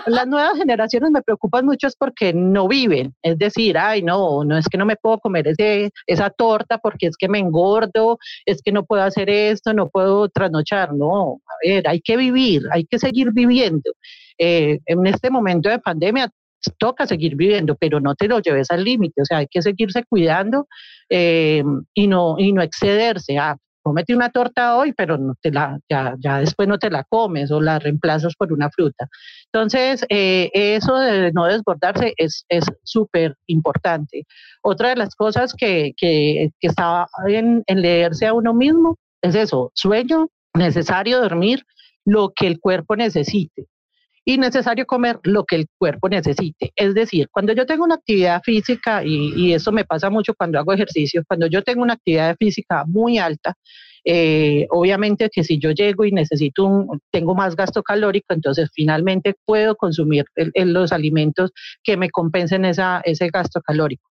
las 0.06 0.28
nuevas 0.28 0.58
generaciones 0.58 1.12
me 1.12 1.22
preocupan 1.22 1.66
mucho 1.66 1.88
es 1.88 1.96
porque 1.96 2.34
no 2.34 2.68
viven. 2.68 3.16
Es 3.24 3.38
decir, 3.38 3.78
ay, 3.78 4.02
no, 4.02 4.44
no 4.44 4.58
es 4.58 4.68
que 4.68 4.78
no 4.78 4.86
me 4.86 4.98
puedo 4.98 5.20
comer 5.20 5.48
ese, 5.48 5.92
esa 6.06 6.30
torta 6.30 6.78
porque 6.78 7.08
es 7.08 7.18
que 7.18 7.30
me 7.30 7.40
engordo, 7.40 8.20
es 8.46 8.62
que 8.62 8.72
no 8.72 8.84
puedo 8.84 9.04
hacer 9.04 9.30
esto, 9.30 9.74
no 9.74 9.90
puedo 9.90 10.30
trasnochar. 10.30 10.94
No, 10.94 11.42
a 11.48 11.68
ver, 11.68 11.88
hay 11.88 12.02
que 12.02 12.18
vivir, 12.18 12.64
hay 12.72 12.86
que 12.86 13.00
seguir 13.00 13.32
viviendo. 13.32 13.92
Eh, 14.38 14.80
en 14.86 15.08
este 15.08 15.32
momento 15.32 15.70
de 15.70 15.80
pandemia 15.80 16.30
toca 16.78 17.08
seguir 17.08 17.36
viviendo, 17.36 17.76
pero 17.76 18.00
no 18.00 18.16
te 18.16 18.28
lo 18.28 18.40
lleves 18.40 18.72
al 18.72 18.84
límite, 18.84 19.22
o 19.22 19.26
sea, 19.26 19.40
hay 19.40 19.48
que 19.48 19.62
seguirse 19.62 20.04
cuidando 20.06 20.68
eh, 21.10 21.64
y, 21.94 22.08
no, 22.08 22.36
y 22.38 22.54
no 22.54 22.62
excederse. 22.62 23.38
Ah, 23.38 23.56
comete 23.82 24.14
una 24.14 24.30
torta 24.30 24.76
hoy, 24.76 24.92
pero 24.92 25.18
no 25.18 25.36
te 25.42 25.50
la, 25.50 25.80
ya, 25.90 26.14
ya 26.20 26.40
después 26.40 26.68
no 26.68 26.78
te 26.78 26.90
la 26.90 27.06
comes 27.06 27.52
o 27.52 27.62
la 27.62 27.80
reemplazas 27.80 28.36
por 28.36 28.52
una 28.52 28.70
fruta. 28.70 29.08
Entonces, 29.54 30.06
eh, 30.10 30.50
eso 30.54 30.98
de 30.98 31.32
no 31.32 31.46
desbordarse 31.46 32.14
es 32.18 32.44
súper 32.84 33.36
importante. 33.48 34.26
Otra 34.62 34.90
de 34.90 34.98
las 34.98 35.16
cosas 35.16 35.54
que, 35.54 35.94
que, 35.96 36.50
que 36.60 36.68
está 36.68 37.08
en, 37.28 37.64
en 37.68 37.82
leerse 37.82 38.28
a 38.28 38.34
uno 38.34 38.54
mismo 38.54 38.98
es 39.22 39.36
eso, 39.36 39.72
sueño, 39.74 40.28
necesario 40.54 41.22
dormir 41.22 41.64
lo 42.06 42.34
que 42.36 42.48
el 42.48 42.60
cuerpo 42.60 42.96
necesite 42.96 43.68
y 44.27 44.38
necesario 44.38 44.86
comer 44.86 45.22
lo 45.24 45.46
que 45.46 45.55
el 45.55 45.67
cuerpo 45.77 46.10
necesite. 46.10 46.74
Es 46.75 46.93
decir, 46.93 47.29
cuando 47.31 47.53
yo 47.53 47.65
tengo 47.65 47.86
una 47.86 47.96
actividad 47.96 48.41
física, 48.43 49.01
y, 49.01 49.53
eso 49.53 49.72
me 49.72 49.86
pasa 49.86 50.10
mucho 50.10 50.34
cuando 50.36 50.60
hago 50.60 50.74
ejercicio, 50.74 51.24
cuando 51.25 51.48
yo 51.48 51.62
tengo 51.62 51.81
una 51.81 51.93
actividad 51.93 52.36
física 52.38 52.84
muy 52.86 53.19
alta, 53.19 53.53
eh, 54.03 54.67
obviamente 54.69 55.29
que 55.31 55.46
si 55.46 55.60
yo 55.60 55.72
llego 55.72 56.03
y 56.03 56.12
necesito 56.12 56.65
un, 56.65 57.00
tengo 57.10 57.36
más 57.36 57.55
gasto 57.55 57.81
calórico, 57.81 58.34
entonces 58.34 58.69
finalmente 58.74 59.34
puedo 59.46 59.77
consumir 59.77 60.25
los 60.36 60.91
alimentos 60.91 61.51
que 61.81 61.96
me 61.96 62.10
compensen 62.10 62.65
esa, 62.65 63.00
ese 63.05 63.29
gasto 63.29 63.62
calórico. 63.62 64.10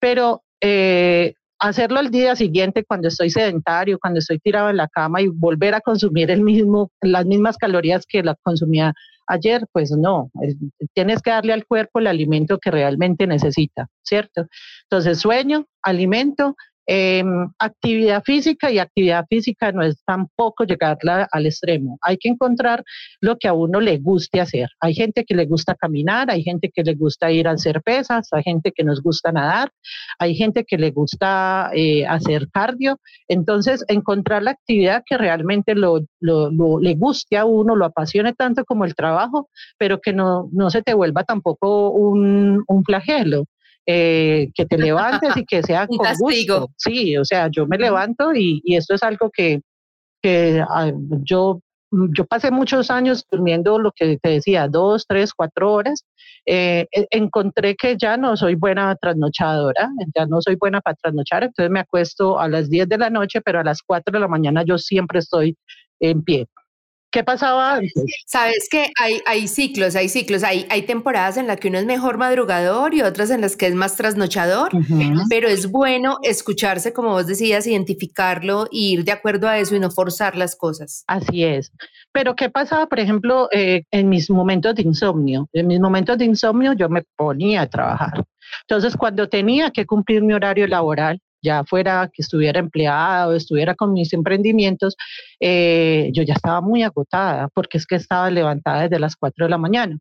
Pero 0.00 0.44
eh, 0.62 1.34
hacerlo 1.58 1.98
al 1.98 2.10
día 2.10 2.36
siguiente 2.36 2.84
cuando 2.84 3.08
estoy 3.08 3.28
sedentario, 3.28 3.98
cuando 3.98 4.20
estoy 4.20 4.38
tirado 4.38 4.70
en 4.70 4.78
la 4.78 4.88
cama 4.88 5.20
y 5.20 5.28
volver 5.28 5.74
a 5.74 5.82
consumir 5.82 6.30
el 6.30 6.40
mismo, 6.40 6.90
las 7.02 7.26
mismas 7.26 7.58
calorías 7.58 8.06
que 8.06 8.22
la 8.22 8.34
consumía 8.42 8.94
ayer, 9.28 9.66
pues 9.72 9.90
no, 9.92 10.30
tienes 10.94 11.22
que 11.22 11.30
darle 11.30 11.52
al 11.52 11.66
cuerpo 11.66 11.98
el 12.00 12.06
alimento 12.06 12.58
que 12.58 12.70
realmente 12.70 13.26
necesita, 13.26 13.88
¿cierto? 14.02 14.46
Entonces, 14.84 15.18
sueño, 15.18 15.66
alimento 15.82 16.56
Em, 16.90 17.46
actividad 17.58 18.22
física 18.24 18.70
y 18.70 18.78
actividad 18.78 19.26
física 19.28 19.70
no 19.72 19.82
es 19.82 20.02
tampoco 20.06 20.64
llegarla 20.64 21.28
al 21.30 21.44
extremo. 21.44 21.98
Hay 22.00 22.16
que 22.16 22.30
encontrar 22.30 22.82
lo 23.20 23.36
que 23.36 23.46
a 23.46 23.52
uno 23.52 23.78
le 23.78 23.98
guste 23.98 24.40
hacer. 24.40 24.70
Hay 24.80 24.94
gente 24.94 25.26
que 25.26 25.34
le 25.34 25.44
gusta 25.44 25.74
caminar, 25.74 26.30
hay 26.30 26.42
gente 26.42 26.70
que 26.74 26.82
le 26.82 26.94
gusta 26.94 27.30
ir 27.30 27.46
a 27.46 27.50
hacer 27.50 27.82
pesas, 27.82 28.28
hay 28.32 28.42
gente 28.42 28.72
que 28.72 28.84
nos 28.84 29.02
gusta 29.02 29.30
nadar, 29.32 29.70
hay 30.18 30.34
gente 30.34 30.64
que 30.64 30.78
le 30.78 30.90
gusta 30.90 31.70
eh, 31.74 32.06
hacer 32.06 32.48
cardio. 32.50 32.98
Entonces, 33.28 33.84
encontrar 33.88 34.42
la 34.42 34.52
actividad 34.52 35.02
que 35.04 35.18
realmente 35.18 35.74
le 35.74 36.94
guste 36.94 37.36
a 37.36 37.44
uno, 37.44 37.76
lo 37.76 37.84
apasione 37.84 38.32
tanto 38.32 38.64
como 38.64 38.86
el 38.86 38.94
trabajo, 38.94 39.50
pero 39.76 40.00
que 40.00 40.14
no, 40.14 40.48
no 40.52 40.70
se 40.70 40.80
te 40.80 40.94
vuelva 40.94 41.22
tampoco 41.24 41.90
un, 41.90 42.64
un 42.66 42.84
flagelo. 42.84 43.44
Eh, 43.90 44.50
que 44.54 44.66
te 44.66 44.76
levantes 44.76 45.34
y 45.34 45.46
que 45.46 45.62
sea 45.62 45.86
con 45.86 46.06
gusto. 46.18 46.68
Sí, 46.76 47.16
o 47.16 47.24
sea, 47.24 47.48
yo 47.50 47.66
me 47.66 47.78
levanto 47.78 48.34
y, 48.34 48.60
y 48.62 48.76
esto 48.76 48.94
es 48.94 49.02
algo 49.02 49.30
que, 49.32 49.62
que 50.20 50.62
ah, 50.68 50.92
yo, 51.22 51.62
yo 51.90 52.26
pasé 52.26 52.50
muchos 52.50 52.90
años 52.90 53.24
durmiendo 53.30 53.78
lo 53.78 53.92
que 53.92 54.18
te 54.18 54.28
decía, 54.28 54.68
dos, 54.68 55.06
tres, 55.08 55.32
cuatro 55.32 55.72
horas. 55.72 56.04
Eh, 56.44 56.86
e, 56.92 57.06
encontré 57.12 57.76
que 57.76 57.96
ya 57.96 58.18
no 58.18 58.36
soy 58.36 58.56
buena 58.56 58.94
trasnochadora, 58.94 59.88
ya 60.14 60.26
no 60.26 60.42
soy 60.42 60.56
buena 60.56 60.82
para 60.82 60.96
trasnochar, 60.96 61.44
entonces 61.44 61.70
me 61.70 61.80
acuesto 61.80 62.38
a 62.38 62.46
las 62.46 62.68
10 62.68 62.90
de 62.90 62.98
la 62.98 63.08
noche, 63.08 63.40
pero 63.40 63.60
a 63.60 63.64
las 63.64 63.80
4 63.82 64.12
de 64.12 64.20
la 64.20 64.28
mañana 64.28 64.64
yo 64.66 64.76
siempre 64.76 65.20
estoy 65.20 65.56
en 65.98 66.22
pie. 66.22 66.46
¿Qué 67.10 67.24
pasaba 67.24 67.76
antes? 67.76 67.92
Sabes 68.26 68.68
que 68.70 68.90
hay, 69.00 69.20
hay 69.26 69.48
ciclos, 69.48 69.96
hay 69.96 70.10
ciclos, 70.10 70.44
hay, 70.44 70.66
hay 70.68 70.82
temporadas 70.82 71.38
en 71.38 71.46
las 71.46 71.58
que 71.58 71.68
uno 71.68 71.78
es 71.78 71.86
mejor 71.86 72.18
madrugador 72.18 72.92
y 72.92 73.00
otras 73.00 73.30
en 73.30 73.40
las 73.40 73.56
que 73.56 73.66
es 73.66 73.74
más 73.74 73.96
trasnochador, 73.96 74.70
pero 75.30 75.48
es 75.48 75.70
bueno 75.70 76.18
escucharse, 76.22 76.92
como 76.92 77.10
vos 77.10 77.26
decías, 77.26 77.66
identificarlo 77.66 78.68
y 78.70 78.92
ir 78.92 79.04
de 79.04 79.12
acuerdo 79.12 79.48
a 79.48 79.58
eso 79.58 79.74
y 79.74 79.80
no 79.80 79.90
forzar 79.90 80.36
las 80.36 80.54
cosas. 80.54 81.04
Así 81.06 81.44
es. 81.44 81.72
Pero 82.12 82.34
¿qué 82.34 82.50
pasaba, 82.50 82.86
por 82.86 83.00
ejemplo, 83.00 83.48
eh, 83.52 83.84
en 83.90 84.08
mis 84.10 84.28
momentos 84.28 84.74
de 84.74 84.82
insomnio? 84.82 85.48
En 85.54 85.66
mis 85.66 85.80
momentos 85.80 86.18
de 86.18 86.26
insomnio 86.26 86.74
yo 86.74 86.90
me 86.90 87.04
ponía 87.16 87.62
a 87.62 87.66
trabajar. 87.66 88.22
Entonces, 88.62 88.96
cuando 88.96 89.28
tenía 89.28 89.70
que 89.70 89.86
cumplir 89.86 90.22
mi 90.22 90.34
horario 90.34 90.66
laboral, 90.66 91.20
ya 91.42 91.64
fuera 91.64 92.10
que 92.12 92.22
estuviera 92.22 92.60
empleada 92.60 93.28
o 93.28 93.32
estuviera 93.32 93.74
con 93.74 93.92
mis 93.92 94.12
emprendimientos, 94.12 94.96
eh, 95.40 96.10
yo 96.12 96.22
ya 96.22 96.34
estaba 96.34 96.60
muy 96.60 96.82
agotada 96.82 97.48
porque 97.54 97.78
es 97.78 97.86
que 97.86 97.96
estaba 97.96 98.30
levantada 98.30 98.82
desde 98.82 98.98
las 98.98 99.16
4 99.16 99.46
de 99.46 99.50
la 99.50 99.58
mañana. 99.58 99.98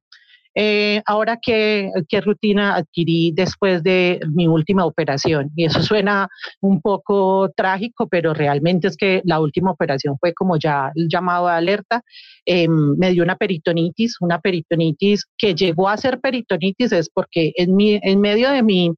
Eh, 0.60 1.04
ahora, 1.06 1.38
¿qué, 1.40 1.92
¿qué, 2.10 2.20
rutina 2.20 2.76
adquirí 2.76 3.32
después 3.32 3.84
de 3.84 4.20
mi 4.34 4.48
última 4.48 4.86
operación? 4.86 5.52
Y 5.56 5.66
eso 5.66 5.84
suena 5.84 6.30
un 6.62 6.82
poco 6.82 7.52
trágico, 7.56 8.08
pero 8.10 8.34
realmente 8.34 8.88
es 8.88 8.98
que 8.98 9.22
la 9.24 9.40
última 9.40 9.70
operación 9.70 10.18
fue 10.20 10.34
como 10.34 10.58
ya 10.58 10.92
el 10.96 11.10
llamado 11.10 11.46
de 11.46 11.54
alerta. 11.54 12.02
Em, 12.44 12.98
me 12.98 13.12
dio 13.12 13.22
una 13.22 13.36
peritonitis, 13.36 14.16
una 14.20 14.40
peritonitis 14.42 15.28
que 15.38 15.54
llegó 15.54 15.90
a 15.90 15.98
ser 15.98 16.20
peritonitis 16.20 16.92
es 16.92 17.08
porque 17.08 17.54
en, 17.56 17.76
mi, 17.76 18.00
en 18.02 18.20
medio 18.20 18.50
de 18.50 18.64
mi 18.64 18.96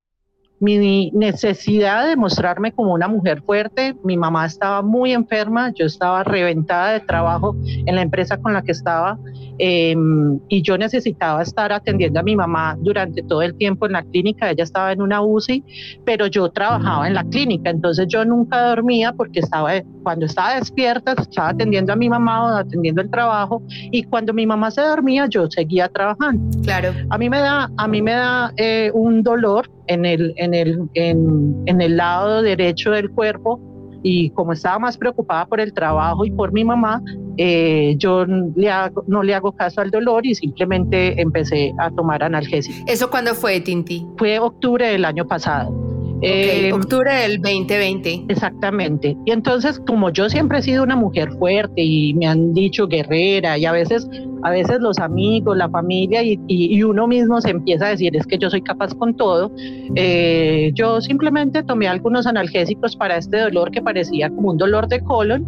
mi 0.60 1.12
necesidad 1.12 2.08
de 2.08 2.16
mostrarme 2.16 2.72
como 2.72 2.94
una 2.94 3.08
mujer 3.08 3.42
fuerte. 3.42 3.96
Mi 4.04 4.18
mamá 4.18 4.46
estaba 4.46 4.82
muy 4.82 5.14
enferma, 5.14 5.72
yo 5.74 5.86
estaba 5.86 6.24
reventada 6.24 6.92
de 6.92 7.00
trabajo 7.00 7.56
en 7.66 7.96
la 7.96 8.02
empresa 8.02 8.38
con 8.38 8.54
la 8.54 8.62
que 8.62 8.72
estaba 8.72 9.18
em, 9.60 10.40
y 10.48 10.62
yo 10.62 10.78
necesitaba 10.78 11.44
estar 11.44 11.72
atendiendo 11.72 12.20
a 12.20 12.24
mi 12.24 12.36
mamá 12.36 12.78
durante 12.80 13.22
todo 13.24 13.42
el 13.42 13.56
tiempo 13.56 13.86
en 13.86 13.94
la 13.94 14.04
clínica. 14.04 14.50
Ella 14.50 14.64
estaba 14.64 14.92
en 14.92 15.02
una 15.02 15.22
UCI, 15.22 15.64
pero 16.06 16.28
yo 16.28 16.50
trabajaba 16.50 17.08
en 17.08 17.14
la 17.14 17.24
clínica, 17.24 17.70
entonces 17.70 18.08
yo 18.08 18.26
nunca 18.26 18.70
dormía 18.70 19.14
porque 19.14 19.40
estaba 19.40 19.72
cuando 20.04 20.26
estaba 20.26 20.56
despierta 20.56 21.14
estaba 21.14 21.50
atendiendo 21.50 21.94
a 21.94 21.96
mi 21.96 22.10
mamá 22.10 22.44
o 22.44 22.48
atendiendo 22.56 23.02
el 23.02 23.10
trabajo 23.10 23.62
y 23.70 24.04
cuando 24.04 24.34
mi 24.34 24.46
mamá 24.46 24.72
se 24.72 24.82
dormía 24.82 25.28
yo 25.30 25.50
seguía 25.50 25.88
trabajando. 25.90 26.58
Claro. 26.64 26.94
A 27.10 27.18
mí 27.18 27.30
me 27.30 27.40
da 27.40 27.70
a 27.78 27.88
mí 27.88 28.02
me 28.02 28.14
da 28.14 28.52
eh, 28.58 28.92
un 28.94 29.24
dolor 29.24 29.70
en 29.90 30.06
el, 30.06 30.34
en 30.38 30.54
el, 30.54 30.88
en, 30.94 31.82
el 31.82 31.98
lado 31.98 32.44
derecho 32.44 32.92
del 32.92 33.10
cuerpo 33.10 33.60
y 34.04 34.30
como 34.32 34.54
estaba 34.54 34.80
más 34.80 34.98
preocupada 34.98 35.46
por 35.46 35.60
el 35.60 35.74
trabajo 35.74 36.26
y 36.26 36.32
por 36.32 36.52
mi 36.52 36.64
mamá, 36.64 37.02
eh, 37.38 37.96
yo 37.98 38.26
le 38.26 38.70
no 39.08 39.24
le 39.24 39.34
hago 39.34 39.52
caso 39.52 39.82
al 39.82 39.92
dolor 39.92 40.26
y 40.26 40.36
simplemente 40.36 41.20
empecé 41.22 41.74
a 41.80 41.90
tomar 41.92 42.24
analgésicos. 42.24 42.82
¿Eso 42.88 43.10
cuándo 43.10 43.34
fue, 43.34 43.60
Tinti? 43.62 44.06
Fue 44.18 44.40
octubre 44.40 44.88
del 44.88 45.06
año 45.06 45.26
pasado. 45.26 45.89
Eh, 46.22 46.72
octubre 46.74 47.14
del 47.14 47.42
2020. 47.42 48.26
Exactamente. 48.28 49.16
Y 49.26 49.32
entonces, 49.32 49.80
como 49.88 50.10
yo 50.10 50.30
siempre 50.30 50.60
he 50.60 50.62
sido 50.62 50.84
una 50.84 50.96
mujer 50.96 51.32
fuerte 51.34 51.82
y 51.82 52.14
me 52.14 52.28
han 52.28 52.54
dicho 52.54 52.88
guerrera 52.88 53.58
y 53.58 53.66
a 53.66 53.72
veces 53.72 54.08
a 54.44 54.52
veces 54.52 54.80
los 54.80 55.00
amigos, 55.00 55.58
la 55.58 55.70
familia 55.70 56.22
y, 56.24 56.84
uno 56.84 57.08
mismo 57.08 57.42
se 57.42 57.50
empieza 57.50 57.88
a 57.88 57.90
decir 57.90 58.16
es 58.16 58.26
que 58.26 58.38
yo 58.38 58.50
soy 58.50 58.62
capaz 58.62 58.94
con 58.96 59.16
todo. 59.16 59.52
Eh, 59.96 60.72
yo 60.76 61.02
simplemente 61.02 61.62
tomé 61.64 61.88
algunos 61.88 62.26
analgésicos 62.26 62.96
para 62.96 63.18
este 63.18 63.38
dolor 63.38 63.72
que 63.72 63.82
parecía 63.82 64.30
como 64.30 64.52
un 64.52 64.58
dolor 64.58 64.88
de 64.88 65.02
colon 65.02 65.46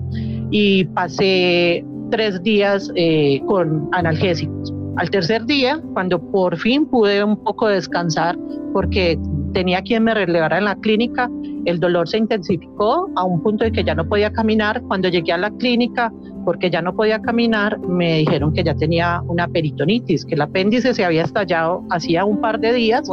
y 0.51 0.85
pasé 0.85 1.85
tres 2.11 2.43
días 2.43 2.91
eh, 2.95 3.41
con 3.47 3.87
analgésicos. 3.93 4.73
Al 4.97 5.09
tercer 5.09 5.45
día, 5.45 5.81
cuando 5.93 6.19
por 6.19 6.57
fin 6.57 6.85
pude 6.85 7.23
un 7.23 7.41
poco 7.41 7.69
descansar, 7.69 8.37
porque 8.73 9.17
tenía 9.53 9.81
quien 9.81 10.03
me 10.03 10.13
relevara 10.13 10.57
en 10.57 10.65
la 10.65 10.75
clínica, 10.75 11.29
el 11.65 11.79
dolor 11.79 12.07
se 12.07 12.17
intensificó 12.17 13.09
a 13.15 13.23
un 13.23 13.41
punto 13.41 13.63
de 13.63 13.71
que 13.71 13.83
ya 13.83 13.93
no 13.93 14.07
podía 14.07 14.31
caminar. 14.31 14.81
Cuando 14.87 15.09
llegué 15.09 15.31
a 15.31 15.37
la 15.37 15.51
clínica, 15.51 16.11
porque 16.43 16.69
ya 16.69 16.81
no 16.81 16.95
podía 16.95 17.21
caminar, 17.21 17.79
me 17.79 18.19
dijeron 18.19 18.53
que 18.53 18.63
ya 18.63 18.73
tenía 18.73 19.21
una 19.27 19.47
peritonitis, 19.47 20.25
que 20.25 20.35
el 20.35 20.41
apéndice 20.41 20.93
se 20.93 21.05
había 21.05 21.23
estallado 21.23 21.83
hacía 21.91 22.25
un 22.25 22.41
par 22.41 22.59
de 22.59 22.73
días. 22.73 23.07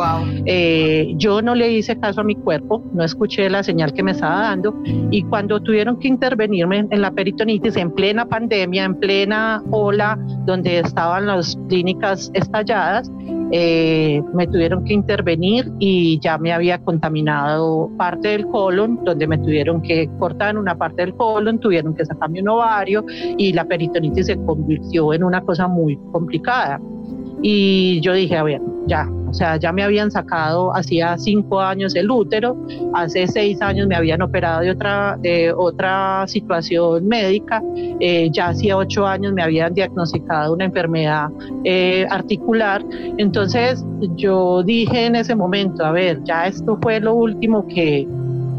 Eh, 0.47 1.13
yo 1.17 1.43
no 1.43 1.55
le 1.55 1.71
hice 1.71 1.99
caso 1.99 2.23
a 2.23 2.25
mi 2.25 2.35
cuerpo, 2.35 2.83
no 2.95 3.05
escuché 3.05 3.49
la 3.51 3.63
señal 3.63 3.93
que 3.93 4.03
me 4.03 4.13
estaba 4.13 4.43
dando 4.43 4.75
y 5.11 5.23
cuando 5.25 5.61
tuvieron 5.61 5.99
que 5.99 6.09
intervenirme 6.09 6.87
en 6.91 7.03
la 7.03 7.11
peritonitis 7.11 7.77
en 7.77 7.91
plena 7.93 8.27
pandemia, 8.27 8.85
en 8.85 8.95
plena 8.95 9.63
ola 9.71 10.19
donde 10.47 10.79
estaban 10.79 11.27
las 11.27 11.59
clínicas 11.69 12.31
estalladas, 12.35 13.11
eh, 13.51 14.23
me 14.35 14.47
tuvieron 14.47 14.85
que 14.85 14.93
intervenir 14.93 15.73
y 15.79 16.19
ya 16.21 16.39
me 16.39 16.53
había 16.53 16.79
contaminado 16.79 17.91
parte 17.97 18.29
del 18.29 18.47
colon, 18.47 19.01
donde 19.05 19.27
me 19.27 19.39
tuvieron 19.39 19.81
que 19.83 20.09
cortar 20.19 20.57
una 20.59 20.77
parte 20.77 21.03
del 21.03 21.15
colon, 21.15 21.59
tuvieron 21.59 21.95
que 21.95 22.05
sacarme 22.05 22.43
un 22.43 22.49
ovario 22.49 23.05
y 23.37 23.53
la 23.53 23.65
peritonitis 23.65 24.27
se 24.27 24.37
convirtió 24.37 25.13
en 25.13 25.25
una 25.25 25.41
cosa 25.43 25.67
muy 25.69 25.97
complicada. 26.13 26.81
Y 27.43 28.01
yo 28.01 28.13
dije, 28.13 28.37
a 28.37 28.43
ver, 28.43 28.61
ya, 28.87 29.09
o 29.29 29.35
sea, 29.35 29.57
ya 29.57 29.73
me 29.73 29.83
habían 29.83 30.11
sacado 30.11 30.75
hacía 30.75 31.17
cinco 31.19 31.61
años 31.61 31.95
el 31.95 32.11
útero, 32.11 32.57
hace 32.95 33.27
seis 33.27 33.61
años 33.61 33.87
me 33.87 33.95
habían 33.95 34.23
operado 34.23 34.63
de 34.63 34.71
otra, 34.71 35.19
otra 35.57 36.25
situación 36.27 37.07
médica, 37.07 37.63
eh, 38.01 38.31
ya 38.33 38.49
hacía 38.49 38.77
ocho 38.77 39.07
años 39.07 39.33
me 39.33 39.43
habían 39.43 39.75
diagnosticado 39.75 40.55
una 40.55 40.65
enfermedad 40.65 41.29
eh, 41.65 42.07
articular. 42.11 42.85
Entonces 43.19 43.85
yo 44.17 44.63
dije 44.63 45.07
en 45.07 45.17
ese 45.17 45.35
momento, 45.35 45.85
a 45.85 45.93
ver, 45.93 46.23
ya 46.25 46.47
esto 46.47 46.79
fue 46.81 47.01
lo 47.01 47.15
último 47.15 47.67
que, 47.69 48.07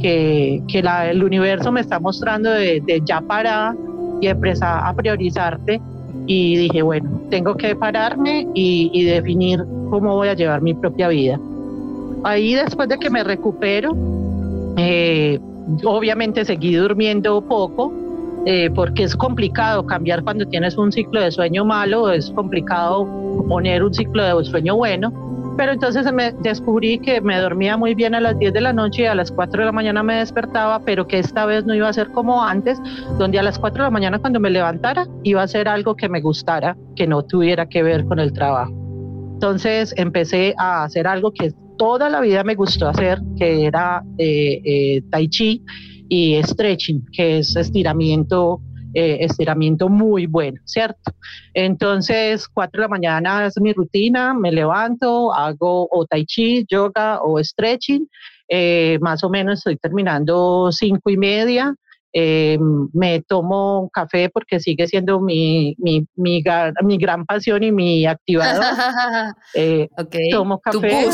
que, 0.02 0.62
que 0.68 0.80
el 0.80 1.24
universo 1.24 1.72
me 1.72 1.82
está 1.82 2.00
mostrando 2.00 2.52
de, 2.52 2.82
de 2.86 3.02
ya 3.06 3.22
parar 3.22 3.76
y 4.22 4.28
empezar 4.28 4.82
a 4.84 4.94
priorizarte 4.94 5.82
y 6.32 6.58
dije, 6.58 6.84
bueno, 6.84 7.10
tengo 7.32 7.56
que 7.56 7.76
pararme 7.76 8.48
y, 8.54 9.04
definir 9.04 9.66
cómo 9.90 10.14
voy 10.14 10.28
a 10.28 10.36
llevar 10.36 10.62
mi 10.62 10.76
propia 10.76 11.08
vida. 11.08 11.40
Ahí 12.24 12.54
después 12.54 12.88
de 12.88 13.00
que 13.00 13.10
me 13.10 13.24
recupero, 13.24 13.98
eh, 14.78 15.40
obviamente 15.84 16.46
seguí 16.46 16.76
durmiendo 16.76 17.42
poco, 17.42 17.92
eh, 18.46 18.70
porque 18.76 19.06
es 19.06 19.16
complicado 19.16 19.88
cambiar 19.88 20.24
cuando 20.24 20.46
tienes 20.46 20.78
un 20.78 20.92
ciclo 20.92 21.20
de 21.20 21.32
sueño 21.32 21.66
malo, 21.66 22.12
es 22.12 22.30
complicado 22.30 23.08
poner 23.48 23.84
un 23.84 23.92
ciclo 23.96 24.38
de 24.38 24.46
sueño 24.46 24.76
bueno 24.76 25.12
pero 25.60 25.74
entonces 25.74 26.10
me 26.14 26.32
descubrí 26.42 27.00
que 27.00 27.20
me 27.20 27.38
dormía 27.38 27.76
muy 27.76 27.94
bien 27.94 28.16
a 28.16 28.22
las 28.22 28.40
10 28.40 28.54
de 28.54 28.62
la 28.62 28.72
noche 28.72 29.02
y 29.02 29.06
a 29.08 29.14
las 29.14 29.30
4 29.30 29.60
de 29.60 29.66
la 29.66 29.74
mañana 29.74 30.02
me 30.04 30.16
despertaba, 30.16 30.80
pero 30.86 31.06
que 31.06 31.20
esta 31.20 31.46
vez 31.46 31.66
no 31.66 31.76
iba 31.76 31.90
a 31.90 31.92
ser 31.92 32.12
como 32.12 32.42
antes, 32.42 32.82
donde 33.18 33.40
a 33.40 33.44
las 33.44 33.60
4 33.60 33.84
de 33.84 33.88
la 33.88 33.92
mañana 33.92 34.20
cuando 34.20 34.40
me 34.40 34.50
levantara 34.50 35.06
iba 35.24 35.44
a 35.44 35.48
ser 35.50 35.68
algo 35.68 35.98
que 35.98 36.08
me 36.08 36.22
gustara, 36.22 36.78
que 36.96 37.08
no 37.08 37.24
tuviera 37.24 37.68
que 37.68 37.84
ver 37.84 38.06
con 38.06 38.20
el 38.20 38.32
trabajo. 38.32 38.72
Entonces 39.34 39.94
empecé 39.98 40.54
a 40.58 40.86
hacer 40.86 41.08
algo 41.08 41.34
que 41.34 41.52
toda 41.78 42.10
la 42.10 42.22
vida 42.22 42.46
me 42.46 42.56
gustó 42.56 42.88
hacer, 42.88 43.20
que 43.36 43.66
era 43.66 44.02
eh, 44.18 44.62
eh, 44.64 45.02
tai 45.12 45.28
chi 45.28 45.62
y 46.08 46.42
stretching, 46.42 47.06
que 47.12 47.40
es 47.40 47.58
estiramiento 47.58 48.62
eh, 48.94 49.18
estiramiento 49.22 49.90
muy 49.90 50.26
bueno, 50.26 50.60
¿cierto? 50.66 51.12
Entonces, 51.54 52.48
4 52.48 52.80
de 52.80 52.86
la 52.86 52.88
mañana 52.88 53.46
es 53.46 53.60
mi 53.62 53.74
rutina, 53.74 54.34
me 54.34 54.52
levanto, 54.52 55.34
hago 55.34 55.88
o 55.92 56.06
tai 56.06 56.26
chi, 56.26 56.66
yoga 56.70 57.22
o 57.22 57.44
stretching, 57.44 58.08
eh, 58.48 58.98
más 59.02 59.24
o 59.24 59.30
menos 59.30 59.60
estoy 59.60 59.78
terminando 59.78 60.72
cinco 60.72 61.10
y 61.10 61.18
media, 61.18 61.76
eh, 62.14 62.58
me 62.94 63.22
tomo 63.22 63.90
café 63.94 64.30
porque 64.30 64.60
sigue 64.60 64.88
siendo 64.88 65.20
mi, 65.20 65.76
mi, 65.78 66.06
mi, 66.16 66.44
mi 66.84 66.98
gran 66.98 67.26
pasión 67.26 67.64
y 67.64 67.72
mi 67.72 68.06
activador. 68.06 68.64
Eh, 69.56 69.90
Tomo 70.32 70.60
café. 70.60 71.10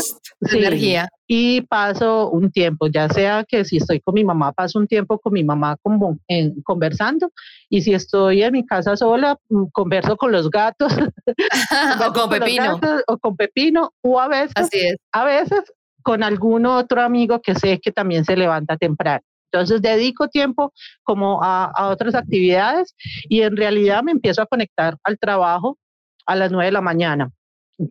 energía. 0.52 1.08
Y 1.26 1.62
paso 1.62 2.30
un 2.30 2.50
tiempo, 2.52 2.86
ya 2.86 3.08
sea 3.08 3.44
que 3.48 3.64
si 3.64 3.78
estoy 3.78 4.00
con 4.00 4.14
mi 4.14 4.24
mamá, 4.24 4.52
paso 4.52 4.78
un 4.78 4.86
tiempo 4.86 5.18
con 5.18 5.32
mi 5.32 5.42
mamá 5.42 5.76
como 5.82 6.18
en, 6.28 6.62
conversando. 6.62 7.30
Y 7.68 7.82
si 7.82 7.94
estoy 7.94 8.42
en 8.42 8.52
mi 8.52 8.64
casa 8.64 8.96
sola, 8.96 9.36
mm, 9.48 9.64
converso 9.72 10.16
con 10.16 10.32
los 10.32 10.50
gatos. 10.50 10.92
o 12.08 12.12
con, 12.12 12.30
Pepino. 12.30 12.80
o 13.08 13.18
con 13.18 13.36
Pepino. 13.36 13.92
O 14.02 14.20
a 14.20 14.28
veces, 14.28 14.52
Así 14.54 14.78
es. 14.78 14.96
a 15.12 15.24
veces 15.24 15.60
con 16.02 16.22
algún 16.22 16.66
otro 16.66 17.02
amigo 17.02 17.40
que 17.40 17.54
sé 17.56 17.80
que 17.80 17.90
también 17.90 18.24
se 18.24 18.36
levanta 18.36 18.76
temprano. 18.76 19.24
Entonces 19.56 19.80
dedico 19.80 20.28
tiempo 20.28 20.72
como 21.02 21.40
a, 21.42 21.72
otras 21.88 22.14
actividades 22.14 22.94
y 23.28 23.40
en 23.40 23.56
realidad 23.56 24.02
me 24.02 24.12
empiezo 24.12 24.42
a 24.42 24.46
conectar 24.46 24.96
al 25.02 25.18
trabajo 25.18 25.78
a 26.26 26.36
las 26.36 26.52
9 26.52 26.66
de 26.66 26.72
la 26.72 26.82
mañana. 26.82 27.30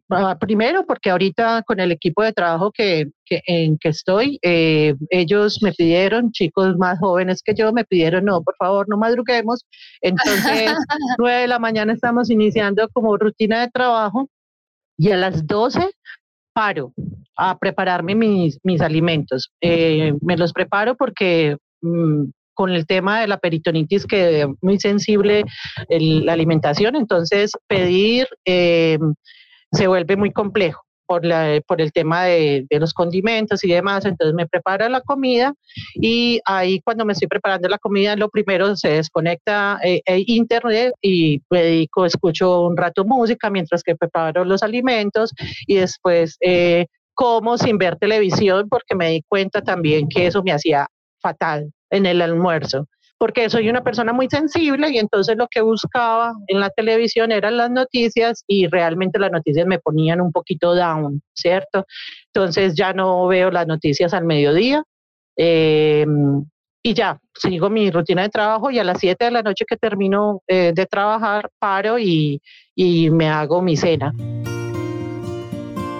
Ah, 0.10 0.38
primero, 0.40 0.86
porque 0.86 1.10
ahorita 1.10 1.64
con 1.64 1.80
el 1.80 1.92
equipo 1.92 2.24
de 2.24 2.34
trabajo 2.34 2.72
que, 2.72 3.08
en 3.30 3.78
que 3.78 3.90
estoy, 3.90 4.40
eh, 4.44 4.96
ellos 5.10 5.60
me 5.62 5.74
pidieron, 5.74 6.32
chicos 6.32 6.76
más 6.78 7.00
jóvenes 7.00 7.42
que 7.44 7.54
yo, 7.56 7.72
me 7.74 7.86
pidieron, 7.86 8.26
no, 8.26 8.44
por 8.44 8.56
favor, 8.58 8.88
no 8.88 8.98
madruguemos. 8.98 9.66
Entonces, 10.02 10.72
9 11.20 11.42
de 11.42 11.48
la 11.48 11.60
mañana 11.60 11.94
estamos 11.94 12.30
iniciando 12.30 12.88
como 12.90 13.18
rutina 13.18 13.62
de 13.62 13.70
trabajo 13.72 14.30
y 14.98 15.12
a 15.12 15.18
las 15.18 15.46
12 15.48 15.90
paro 16.54 16.94
a 17.38 17.58
prepararme 17.58 18.16
mis, 18.16 18.60
mis 18.64 18.82
alimentos. 18.82 19.52
Eh, 19.62 20.14
me 20.22 20.38
los 20.38 20.54
preparo 20.54 20.96
porque 20.96 21.58
mm, 21.82 22.26
con 22.54 22.72
el 22.72 22.88
tema 22.88 23.20
de 23.22 23.28
la 23.28 23.38
peritonitis, 23.38 24.06
que 24.06 24.42
es 24.42 24.48
muy 24.62 24.80
sensible 24.80 25.44
la 25.90 26.34
alimentación, 26.34 26.96
entonces 26.96 27.52
pedir 27.68 28.28
eh, 28.46 28.98
se 29.72 29.88
vuelve 29.88 30.16
muy 30.16 30.32
complejo 30.32 30.82
por, 31.06 31.24
la, 31.24 31.62
por 31.68 31.82
el 31.82 31.92
tema 31.92 32.24
de, 32.24 32.66
los 32.72 32.94
condimentos 32.94 33.64
y 33.64 33.68
demás, 33.68 34.06
entonces 34.06 34.34
me 34.34 34.48
preparo 34.48 34.88
la 34.90 35.02
comida 35.02 35.54
y 35.96 36.40
ahí 36.46 36.82
cuando 36.82 37.06
me 37.06 37.14
estoy 37.14 37.28
preparando 37.28 37.68
la 37.68 37.78
comida, 37.78 38.16
lo 38.16 38.30
primero 38.30 38.76
se 38.76 38.90
desconecta 38.90 39.80
eh, 39.84 40.02
internet 40.26 40.94
y 41.02 41.42
me 41.50 41.62
dedico, 41.64 42.06
escucho 42.06 42.62
un 42.62 42.78
rato 42.78 43.06
música 43.06 43.50
mientras 43.50 43.84
que 43.84 43.96
preparo 43.96 44.46
los 44.46 44.64
alimentos 44.64 45.32
y 45.68 45.76
después 45.76 46.38
eh, 46.42 46.88
como 47.16 47.58
sin 47.58 47.78
ver 47.78 47.96
televisión 47.96 48.68
porque 48.70 48.94
me 48.96 49.10
di 49.10 49.24
cuenta 49.28 49.62
también 49.62 50.08
que 50.08 50.28
eso 50.28 50.44
me 50.44 50.52
hacía 50.52 50.88
fatal 51.20 51.72
en 51.90 52.06
el 52.06 52.22
almuerzo 52.22 52.88
porque 53.18 53.50
soy 53.50 53.70
una 53.70 53.84
persona 53.84 54.14
muy 54.14 54.28
sensible 54.30 54.90
y 54.90 54.98
entonces 54.98 55.38
lo 55.38 55.48
que 55.48 55.62
buscaba 55.62 56.34
en 56.48 56.60
la 56.60 56.70
televisión 56.70 57.32
eran 57.32 57.58
las 57.58 57.72
noticias 57.72 58.44
y 58.48 58.68
realmente 58.68 59.20
las 59.20 59.32
noticias 59.32 59.66
me 59.66 59.80
ponían 59.80 60.22
un 60.22 60.32
poquito 60.32 60.76
down, 60.76 61.22
¿cierto? 61.34 61.86
Entonces 62.34 62.76
ya 62.76 62.94
no 62.94 63.26
veo 63.28 63.52
las 63.52 63.68
noticias 63.68 64.14
al 64.14 64.26
mediodía 64.26 64.84
em, 65.38 66.44
y 66.84 66.94
ya, 66.94 67.20
sigo 67.34 67.70
mi 67.70 67.90
rutina 67.90 68.24
de 68.24 68.30
trabajo 68.30 68.70
y 68.70 68.80
a 68.80 68.84
las 68.84 69.00
7 69.00 69.26
de 69.26 69.32
la 69.32 69.42
noche 69.42 69.66
que 69.68 69.78
termino 69.78 70.42
eh, 70.48 70.72
de 70.76 70.86
trabajar 70.86 71.50
paro 71.58 71.98
y, 71.98 72.42
y 72.76 73.10
me 73.10 73.28
hago 73.30 73.62
mi 73.62 73.76
cena 73.76 74.14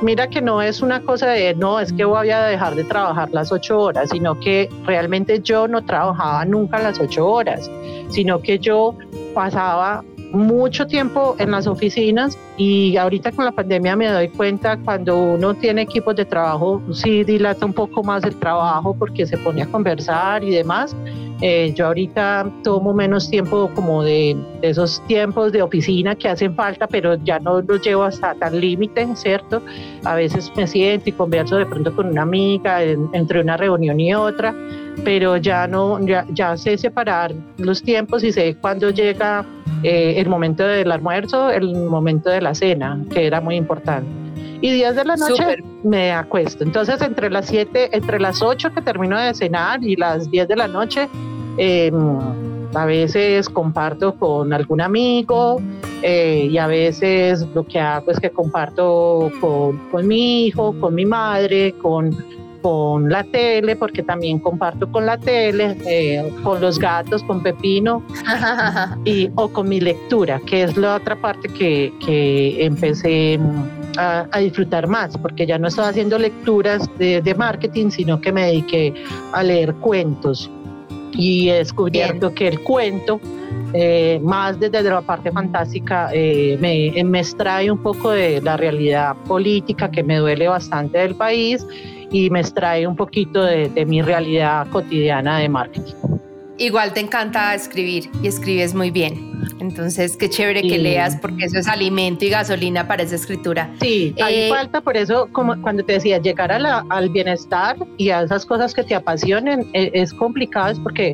mira 0.02 0.28
que 0.28 0.42
no 0.42 0.62
es 0.62 0.82
una 0.82 1.02
cosa 1.02 1.28
de, 1.28 1.54
no, 1.56 1.80
es 1.80 1.94
que 1.94 2.06
voy 2.06 2.30
a 2.30 2.44
dejar 2.46 2.76
de 2.76 2.84
trabajar 2.84 3.30
las 3.32 3.52
ocho 3.52 3.80
horas, 3.80 4.10
sino 4.12 4.40
que 4.40 4.70
realmente 4.86 5.40
yo 5.40 5.68
no 5.68 5.84
trabajaba 5.84 6.46
nunca 6.46 6.80
las 6.80 7.00
ocho 7.00 7.28
horas, 7.28 7.70
sino 8.10 8.42
que 8.42 8.60
yo 8.60 8.96
pasaba 9.34 10.04
mucho 10.32 10.86
tiempo 10.86 11.36
en 11.40 11.52
las 11.52 11.66
oficinas 11.66 12.38
y 12.58 12.98
ahorita 12.98 13.32
con 13.32 13.46
la 13.46 13.52
pandemia 13.52 13.96
me 13.96 14.08
doy 14.08 14.28
cuenta 14.30 14.78
cuando 14.78 15.18
uno 15.18 15.54
tiene 15.54 15.84
equipos 15.84 16.16
de 16.16 16.26
trabajo, 16.26 16.82
sí 16.92 17.24
dilata 17.24 17.66
un 17.66 17.74
poco 17.74 18.04
más 18.04 18.24
el 18.24 18.36
trabajo 18.36 18.96
porque 18.98 19.26
se 19.26 19.38
pone 19.38 19.62
a 19.62 19.68
conversar 19.68 20.44
y 20.44 20.52
demás 20.52 20.96
eh, 21.42 21.74
yo 21.76 21.88
ahorita 21.88 22.50
tomo 22.64 22.94
menos 22.94 23.30
tiempo 23.30 23.70
como 23.76 24.04
de, 24.04 24.38
esos 24.62 25.02
tiempos 25.08 25.52
de 25.52 25.62
oficina 25.62 26.16
que 26.16 26.30
hacen 26.30 26.56
falta, 26.56 26.88
pero 26.88 27.16
ya 27.24 27.40
no 27.40 27.62
los 27.62 27.82
llevo 27.82 28.04
hasta 28.04 28.34
tal 28.36 28.60
límite, 28.60 29.08
¿cierto? 29.16 29.62
A 30.06 30.16
veces 30.16 30.52
me 30.56 30.66
siento 30.66 31.10
y 31.10 31.12
converso 31.12 31.58
de 31.58 31.66
pronto 31.66 31.94
con 31.96 32.08
una 32.08 32.22
amiga 32.22 32.82
entre 32.82 33.42
una 33.42 33.58
reunión 33.58 34.00
y 34.00 34.14
otra, 34.14 34.56
pero 35.04 35.36
ya 35.38 35.68
no, 35.68 36.00
ya, 36.06 36.58
sé 36.58 36.78
separar 36.78 37.34
los 37.58 37.84
tiempos 37.84 38.24
y 38.24 38.32
sé 38.32 38.56
cuándo 38.56 38.90
llega 38.92 39.46
eh, 39.84 40.16
el 40.18 40.30
momento 40.30 40.66
del 40.66 40.92
almuerzo, 40.92 41.52
el 41.52 41.76
momento 41.76 42.30
de 42.30 42.42
la 42.42 42.56
cena, 42.56 43.04
que 43.12 43.28
era 43.28 43.42
muy 43.42 43.56
importante 43.56 44.25
y 44.62 44.72
10 44.72 44.96
de 44.96 45.06
la 45.06 45.16
noche 45.16 45.58
me 45.84 46.12
acuesto. 46.12 46.64
Entonces, 46.64 47.02
entre 47.02 47.30
las 47.30 47.48
7, 47.48 47.90
entre 47.96 48.20
las 48.20 48.42
8 48.42 48.72
que 48.74 48.82
termino 48.82 49.20
de 49.20 49.34
cenar 49.34 49.84
y 49.84 49.96
las 49.96 50.30
10 50.30 50.48
de 50.48 50.56
la 50.56 50.68
noche, 50.68 51.10
em, 51.58 52.20
a 52.74 52.86
veces 52.86 53.48
comparto 53.48 54.16
con 54.16 54.52
algún 54.52 54.82
amigo 54.82 55.62
eh, 56.02 56.50
y 56.52 56.58
a 56.58 56.68
veces 56.68 57.46
lo 57.54 57.66
que 57.66 57.80
hago 57.80 58.12
es 58.12 58.20
que 58.20 58.30
comparto 58.30 59.32
con, 59.40 59.78
con 59.92 60.08
mi 60.08 60.46
hijo, 60.46 60.76
con 60.80 60.94
mi 60.94 61.06
madre, 61.06 61.74
con, 61.82 62.16
con 62.62 63.10
la 63.10 63.24
tele, 63.24 63.76
porque 63.76 64.04
también 64.04 64.40
comparto 64.40 64.92
con 64.92 65.06
la 65.06 65.18
tele, 65.18 65.78
eh, 65.86 66.34
con 66.44 66.60
los 66.60 66.80
gatos, 66.80 67.24
con 67.24 67.44
Pepino, 67.44 68.04
y, 69.06 69.30
o 69.36 69.50
con 69.50 69.70
mi 69.70 69.80
lectura, 69.80 70.42
que 70.46 70.64
es 70.64 70.76
la 70.76 70.96
otra 70.96 71.16
parte 71.16 71.48
que, 71.48 71.94
que 72.04 72.66
empecé 72.66 73.40
a, 73.98 74.28
disfrutar 74.40 74.88
más, 74.88 75.18
porque 75.18 75.46
ya 75.46 75.58
no 75.58 75.68
estaba 75.68 75.90
haciendo 75.90 76.18
lecturas 76.18 76.90
de, 76.98 77.36
marketing, 77.38 77.90
sino 77.90 78.20
que 78.22 78.32
me 78.32 78.46
dediqué 78.46 78.94
a 79.34 79.44
leer 79.44 79.74
cuentos 79.76 80.50
y 81.14 81.50
he 81.50 81.56
descubierto 81.56 82.34
que 82.34 82.48
el 82.48 82.60
cuento 82.62 83.20
eh, 83.74 84.20
más 84.24 84.60
desde 84.60 84.84
la 84.84 85.02
parte 85.02 85.32
fantástica, 85.32 86.10
eh, 86.14 86.58
me, 86.62 87.04
me 87.04 87.20
extrae 87.20 87.70
un 87.70 87.82
poco 87.82 88.12
de 88.12 88.42
la 88.42 88.58
realidad 88.58 89.16
política 89.28 89.92
que 89.92 90.04
me 90.04 90.18
duele 90.18 90.48
bastante 90.48 90.98
del 91.00 91.16
país 91.16 91.66
y 92.12 92.30
me 92.30 92.40
extrae 92.40 92.88
un 92.88 92.96
poquito 92.96 93.44
de, 93.44 93.70
de 93.70 93.86
mi 93.86 94.02
realidad 94.02 94.68
cotidiana 94.70 95.40
de 95.40 95.50
marketing. 95.50 95.94
Igual 96.58 96.94
te 96.94 97.02
encanta 97.02 97.54
escribir 97.54 98.10
y 98.24 98.28
escribes 98.28 98.74
muy 98.74 98.92
bien. 98.92 99.35
Entonces, 99.60 100.18
qué 100.18 100.30
chévere 100.30 100.62
que 100.62 100.78
leas 100.78 101.16
porque 101.18 101.46
eso 101.46 101.58
es 101.58 101.68
alimento 101.68 102.26
y 102.26 102.30
gasolina 102.30 102.88
para 102.88 103.04
esa 103.04 103.16
escritura. 103.16 103.70
Sí, 103.82 104.14
hay 104.22 104.36
eh, 104.36 104.50
falta, 104.50 104.82
por 104.82 104.98
eso, 104.98 105.30
como 105.32 105.60
cuando 105.62 105.84
te 105.84 105.94
decía, 105.94 106.18
llegar 106.18 106.52
a 106.52 106.60
la, 106.60 106.86
al 106.90 107.10
bienestar 107.10 107.78
y 107.98 108.10
a 108.10 108.22
esas 108.22 108.46
cosas 108.46 108.74
que 108.74 108.84
te 108.84 108.96
apasionen 108.96 109.70
e, 109.74 109.92
es, 109.94 110.14
complicado, 110.14 110.72
es 110.72 110.80
porque 110.80 111.14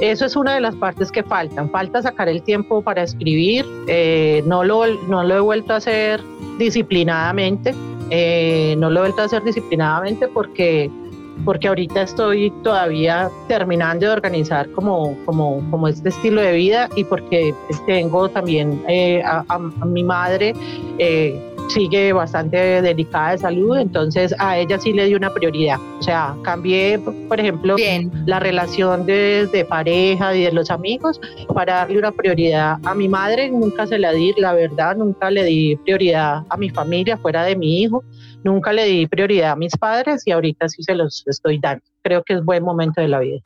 eso 0.00 0.24
es 0.24 0.36
una 0.36 0.54
de 0.54 0.60
las 0.60 0.74
partes 0.76 1.10
que 1.10 1.22
faltan. 1.22 1.70
Falta 1.70 2.02
sacar 2.02 2.28
el 2.28 2.42
tiempo 2.42 2.82
para 2.82 3.02
escribir. 3.02 3.66
Eh, 3.88 4.42
no, 4.46 4.64
lo, 4.64 4.86
no 5.08 5.24
lo 5.24 5.36
he 5.36 5.40
vuelto 5.40 5.72
a 5.72 5.76
hacer 5.76 6.20
disciplinadamente. 6.58 7.74
Eh, 8.10 8.74
no 8.78 8.90
lo 8.90 9.00
he 9.00 9.02
vuelto 9.04 9.22
a 9.22 9.24
hacer 9.24 9.42
disciplinadamente 9.42 10.28
porque 10.28 10.90
porque 11.44 11.68
ahorita 11.68 12.02
estoy 12.02 12.50
todavía 12.62 13.30
terminando 13.48 14.06
de 14.06 14.12
organizar 14.12 14.70
como, 14.72 15.16
como, 15.24 15.62
como 15.70 15.88
este 15.88 16.08
estilo 16.08 16.40
de 16.40 16.52
vida 16.52 16.88
y 16.96 17.04
porque 17.04 17.54
tengo 17.86 18.28
también 18.28 18.82
eh, 18.88 19.22
a, 19.24 19.58
mi 19.86 20.04
madre. 20.04 20.54
Eh, 20.98 21.51
sigue 21.68 22.12
bastante 22.12 22.82
delicada 22.82 23.32
de 23.32 23.38
salud, 23.38 23.76
entonces 23.78 24.34
a 24.38 24.58
ella 24.58 24.78
sí 24.78 24.92
le 24.92 25.06
di 25.06 25.14
una 25.14 25.32
prioridad. 25.32 25.78
O 25.98 26.02
sea, 26.02 26.34
cambié, 26.42 26.98
por 26.98 27.40
ejemplo, 27.40 27.76
la 28.26 28.40
relación 28.40 29.06
de, 29.06 29.48
de, 29.52 29.64
pareja 29.64 30.34
y 30.34 30.44
de 30.44 30.52
los 30.52 30.70
amigos 30.70 31.20
para 31.54 31.74
darle 31.74 31.98
una 31.98 32.12
prioridad 32.12 32.78
a 32.84 32.94
mi 32.94 33.08
madre. 33.08 33.50
Nunca 33.50 33.86
se 33.86 33.98
la 33.98 34.12
di, 34.12 34.32
la 34.36 34.52
verdad, 34.52 34.96
nunca 34.96 35.30
le 35.30 35.44
di 35.44 35.76
prioridad 35.76 36.42
a 36.48 36.56
mi 36.56 36.70
familia 36.70 37.16
fuera 37.16 37.44
de 37.44 37.56
mi 37.56 37.82
hijo. 37.82 38.02
Nunca 38.44 38.72
le 38.72 38.84
di 38.84 39.06
prioridad 39.06 39.52
a 39.52 39.56
mis 39.56 39.76
padres 39.76 40.22
y 40.26 40.32
ahorita 40.32 40.68
sí 40.68 40.82
se 40.82 40.94
los 40.94 41.22
estoy 41.26 41.58
dando. 41.58 41.84
Creo 42.02 42.22
que 42.24 42.34
es 42.34 42.44
buen 42.44 42.64
momento 42.64 43.00
de 43.00 43.08
la 43.08 43.20
vida. 43.20 43.40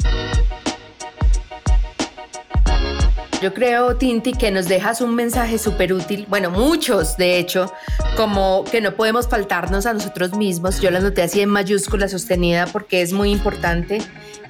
Yo 3.42 3.52
creo, 3.52 3.96
Tinti, 3.96 4.32
que 4.32 4.50
nos 4.50 4.66
dejas 4.66 5.00
un 5.00 5.14
mensaje 5.14 5.58
súper 5.58 5.92
útil, 5.92 6.26
bueno, 6.28 6.50
muchos 6.50 7.16
de 7.16 7.38
hecho, 7.38 7.70
como 8.16 8.64
que 8.64 8.80
no 8.80 8.94
podemos 8.94 9.28
faltarnos 9.28 9.84
a 9.84 9.92
nosotros 9.92 10.34
mismos. 10.34 10.80
Yo 10.80 10.90
lo 10.90 11.00
noté 11.00 11.22
así 11.22 11.40
en 11.40 11.50
mayúscula 11.50 12.08
sostenida 12.08 12.66
porque 12.66 13.02
es 13.02 13.12
muy 13.12 13.30
importante, 13.30 13.98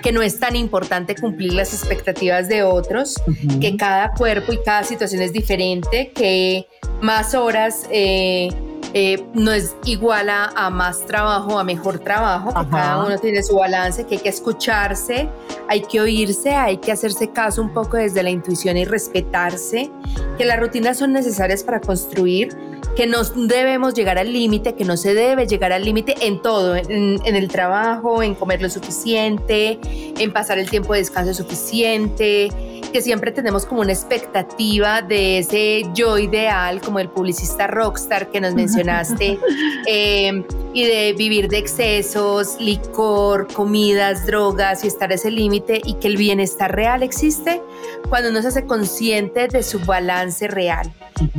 que 0.02 0.12
no 0.12 0.22
es 0.22 0.38
tan 0.38 0.54
importante 0.54 1.16
cumplir 1.16 1.54
las 1.54 1.74
expectativas 1.74 2.48
de 2.48 2.62
otros, 2.62 3.14
que 3.60 3.76
cada 3.76 4.12
cuerpo 4.12 4.52
y 4.52 4.62
cada 4.62 4.84
situación 4.84 5.22
es 5.22 5.32
diferente, 5.32 6.12
que 6.14 6.66
más 7.02 7.34
horas... 7.34 7.86
Eh, 7.90 8.48
eh, 8.98 9.22
no 9.34 9.52
es 9.52 9.76
igual 9.84 10.30
a, 10.30 10.70
más 10.70 11.04
trabajo, 11.04 11.58
a 11.58 11.64
mejor 11.64 11.98
trabajo, 11.98 12.48
que 12.48 12.70
cada 12.70 13.04
uno 13.04 13.18
tiene 13.18 13.42
su 13.42 13.56
balance, 13.56 14.06
que 14.06 14.14
hay 14.14 14.20
que 14.22 14.30
escucharse, 14.30 15.28
hay 15.68 15.82
que 15.82 16.00
oírse, 16.00 16.54
hay 16.54 16.78
que 16.78 16.92
hacerse 16.92 17.30
caso 17.30 17.60
un 17.60 17.74
poco 17.74 17.98
desde 17.98 18.22
la 18.22 18.30
intuición 18.30 18.78
y 18.78 18.86
respetarse, 18.86 19.90
que 20.38 20.46
las 20.46 20.58
rutinas 20.58 20.96
son 20.96 21.12
necesarias 21.12 21.62
para 21.62 21.78
construir, 21.78 22.56
que 22.96 23.06
no 23.06 23.22
debemos 23.22 23.92
llegar 23.92 24.16
al 24.16 24.32
límite, 24.32 24.74
que 24.74 24.86
no 24.86 24.96
se 24.96 25.12
debe 25.12 25.46
llegar 25.46 25.72
al 25.72 25.84
límite 25.84 26.14
en 26.22 26.40
todo, 26.40 26.74
en, 26.74 27.20
el 27.22 27.48
trabajo, 27.48 28.22
en 28.22 28.34
comer 28.34 28.62
lo 28.62 28.70
suficiente, 28.70 29.78
en 29.82 30.32
pasar 30.32 30.58
el 30.58 30.70
tiempo 30.70 30.94
de 30.94 31.00
descanso 31.00 31.34
suficiente, 31.34 32.48
que 32.96 33.02
siempre 33.02 33.30
tenemos 33.30 33.66
como 33.66 33.82
una 33.82 33.92
expectativa 33.92 35.02
de 35.02 35.40
ese 35.40 35.82
yo 35.92 36.16
ideal, 36.16 36.80
como 36.80 36.98
el 36.98 37.10
publicista 37.10 37.66
rockstar 37.66 38.30
que 38.30 38.40
nos 38.40 38.54
mencionaste, 38.54 39.38
eh, 39.86 40.42
y 40.72 40.84
de 40.84 41.12
vivir 41.12 41.48
de 41.48 41.58
excesos, 41.58 42.56
licor, 42.58 43.52
comidas, 43.52 44.24
drogas 44.24 44.82
y 44.82 44.86
estar 44.86 45.12
a 45.12 45.16
ese 45.16 45.30
límite, 45.30 45.82
y 45.84 45.96
que 45.96 46.08
el 46.08 46.16
bienestar 46.16 46.74
real 46.74 47.02
existe 47.02 47.60
cuando 48.08 48.30
uno 48.30 48.40
se 48.40 48.48
hace 48.48 48.64
consciente 48.64 49.46
de 49.46 49.62
su 49.62 49.78
balance 49.80 50.48
real, 50.48 50.90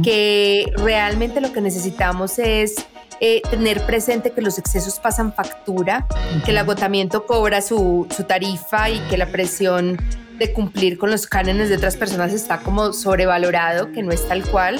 que 0.03 0.71
realmente 0.77 1.41
lo 1.41 1.51
que 1.53 1.61
necesitamos 1.61 2.37
es 2.37 2.85
eh, 3.19 3.41
tener 3.49 3.83
presente 3.87 4.29
que 4.29 4.41
los 4.41 4.59
excesos 4.59 4.99
pasan 4.99 5.33
factura, 5.33 6.05
que 6.45 6.51
el 6.51 6.59
agotamiento 6.59 7.25
cobra 7.25 7.63
su, 7.63 8.05
su, 8.15 8.25
tarifa 8.25 8.91
y 8.91 8.99
que 9.09 9.17
la 9.17 9.31
presión 9.31 9.97
de 10.37 10.53
cumplir 10.53 10.97
con 10.97 11.11
los 11.11 11.25
cánones 11.27 11.69
de 11.69 11.75
otras 11.75 11.97
personas 11.97 12.33
está 12.33 12.59
como 12.59 12.93
sobrevalorado, 12.93 13.91
que 13.91 14.03
no 14.03 14.11
es 14.11 14.27
tal 14.27 14.43
cual, 14.49 14.79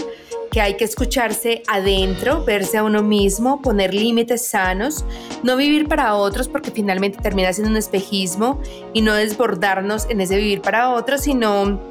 que 0.52 0.62
hay 0.62 0.76
que 0.76 0.86
escucharse 0.86 1.64
adentro, 1.68 2.44
verse 2.46 2.78
a 2.78 2.84
uno 2.84 3.04
mismo, 3.04 3.62
poner 3.62 3.94
límites 3.94 4.48
sanos, 4.48 5.04
no 5.44 5.58
vivir 5.58 5.88
para 5.88 6.16
otros 6.16 6.48
porque 6.48 6.72
finalmente 6.72 7.20
termina 7.22 7.52
siendo 7.54 7.72
un 7.72 7.78
espejismo 7.78 8.62
y 8.94 9.02
no 9.02 9.14
desbordarnos 9.14 10.08
en 10.10 10.22
ese 10.22 10.38
vivir 10.38 10.62
para 10.62 10.92
otros, 10.92 11.22
sino 11.22 11.82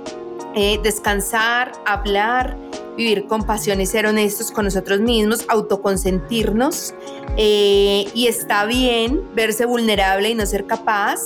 eh, 0.55 0.81
descansar, 0.83 1.73
hablar, 1.85 2.57
vivir 2.97 3.27
con 3.27 3.43
pasión 3.43 3.81
y 3.81 3.87
ser 3.87 4.07
honestos 4.07 4.51
con 4.51 4.65
nosotros 4.65 5.01
mismos, 5.01 5.45
autoconsentirnos 5.49 6.95
eh, 7.37 8.09
y 8.15 8.27
está 8.27 8.65
bien 8.65 9.21
verse 9.35 9.67
vulnerable 9.67 10.31
y 10.31 10.35
no 10.35 10.47
ser 10.47 10.67
capaz, 10.67 11.21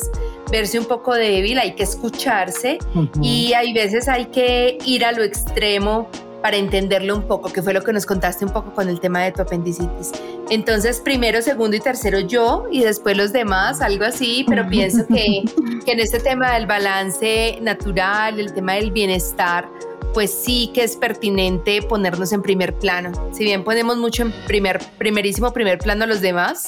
verse 0.50 0.78
un 0.78 0.84
poco 0.84 1.14
débil, 1.14 1.58
hay 1.58 1.74
que 1.74 1.84
escucharse 1.84 2.78
y 3.22 3.52
hay 3.52 3.72
veces 3.72 4.08
hay 4.08 4.26
que 4.26 4.78
ir 4.84 5.04
a 5.04 5.12
lo 5.12 5.22
extremo 5.22 6.08
para 6.42 6.56
entenderlo 6.56 7.16
un 7.16 7.22
poco, 7.22 7.52
que 7.52 7.62
fue 7.62 7.74
lo 7.74 7.82
que 7.82 7.92
nos 7.92 8.06
contaste 8.06 8.44
un 8.44 8.52
poco 8.52 8.72
con 8.72 8.88
el 8.88 8.98
tema 9.00 9.22
de 9.22 9.32
tu 9.32 9.42
apendicitis. 9.42 10.12
Entonces, 10.48 11.00
primero, 11.00 11.42
segundo 11.42 11.76
y 11.76 11.80
tercero 11.80 12.20
yo 12.20 12.66
y 12.70 12.82
después 12.82 13.16
los 13.16 13.32
demás, 13.32 13.80
algo 13.80 14.04
así, 14.04 14.44
pero 14.48 14.66
pienso 14.66 15.06
que, 15.06 15.42
que 15.84 15.92
en 15.92 16.00
este 16.00 16.18
tema 16.18 16.54
del 16.54 16.66
balance 16.66 17.58
natural, 17.60 18.40
el 18.40 18.52
tema 18.52 18.74
del 18.74 18.90
bienestar, 18.90 19.68
pues 20.12 20.32
sí 20.32 20.70
que 20.74 20.84
es 20.84 20.96
pertinente 20.96 21.82
ponernos 21.82 22.32
en 22.32 22.42
primer 22.42 22.74
plano. 22.74 23.12
Si 23.32 23.44
bien 23.44 23.64
ponemos 23.64 23.96
mucho 23.96 24.22
en 24.22 24.32
primer, 24.46 24.80
primerísimo 24.98 25.52
primer 25.52 25.78
plano 25.78 26.04
a 26.04 26.06
los 26.06 26.20
demás, 26.20 26.66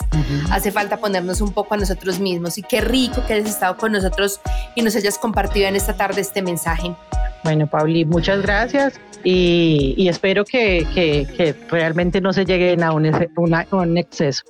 hace 0.51 0.71
falta 0.71 0.99
ponernos 0.99 1.41
un 1.41 1.53
poco 1.53 1.75
a 1.75 1.77
nosotros 1.77 2.19
mismos. 2.21 2.59
Y 2.59 2.63
qué 2.63 2.81
rico 2.81 3.23
que 3.27 3.35
hayas 3.35 3.51
estado 3.51 3.77
con 3.77 3.93
nosotros 3.93 4.41
y 4.75 4.83
nos 4.83 4.97
hayas 4.97 5.19
compartido 5.19 5.67
en 5.67 5.77
esta 5.77 5.97
tarde 5.97 6.21
este 6.21 6.43
mensaje. 6.43 6.95
Bueno, 7.45 7.67
Pauli, 7.67 8.05
muchas 8.05 8.43
gracias 8.43 9.01
y, 9.25 10.09
espero 10.09 10.45
que, 10.45 11.55
realmente 11.71 12.21
no 12.21 12.33
se 12.33 12.45
lleguen 12.45 12.83
a 12.83 12.93
un, 12.93 13.07
a 13.55 13.67
un 13.71 13.99
exceso. 13.99 14.45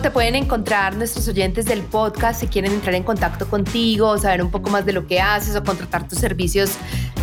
¿Cómo 0.00 0.08
te 0.08 0.14
pueden 0.14 0.34
encontrar 0.34 0.96
nuestros 0.96 1.28
oyentes 1.28 1.66
del 1.66 1.82
podcast 1.82 2.40
si 2.40 2.46
quieren 2.46 2.72
entrar 2.72 2.94
en 2.94 3.02
contacto 3.02 3.46
contigo, 3.46 4.16
saber 4.16 4.42
un 4.42 4.50
poco 4.50 4.70
más 4.70 4.86
de 4.86 4.94
lo 4.94 5.06
que 5.06 5.20
haces 5.20 5.54
o 5.56 5.62
contratar 5.62 6.08
tus 6.08 6.18
servicios? 6.18 6.70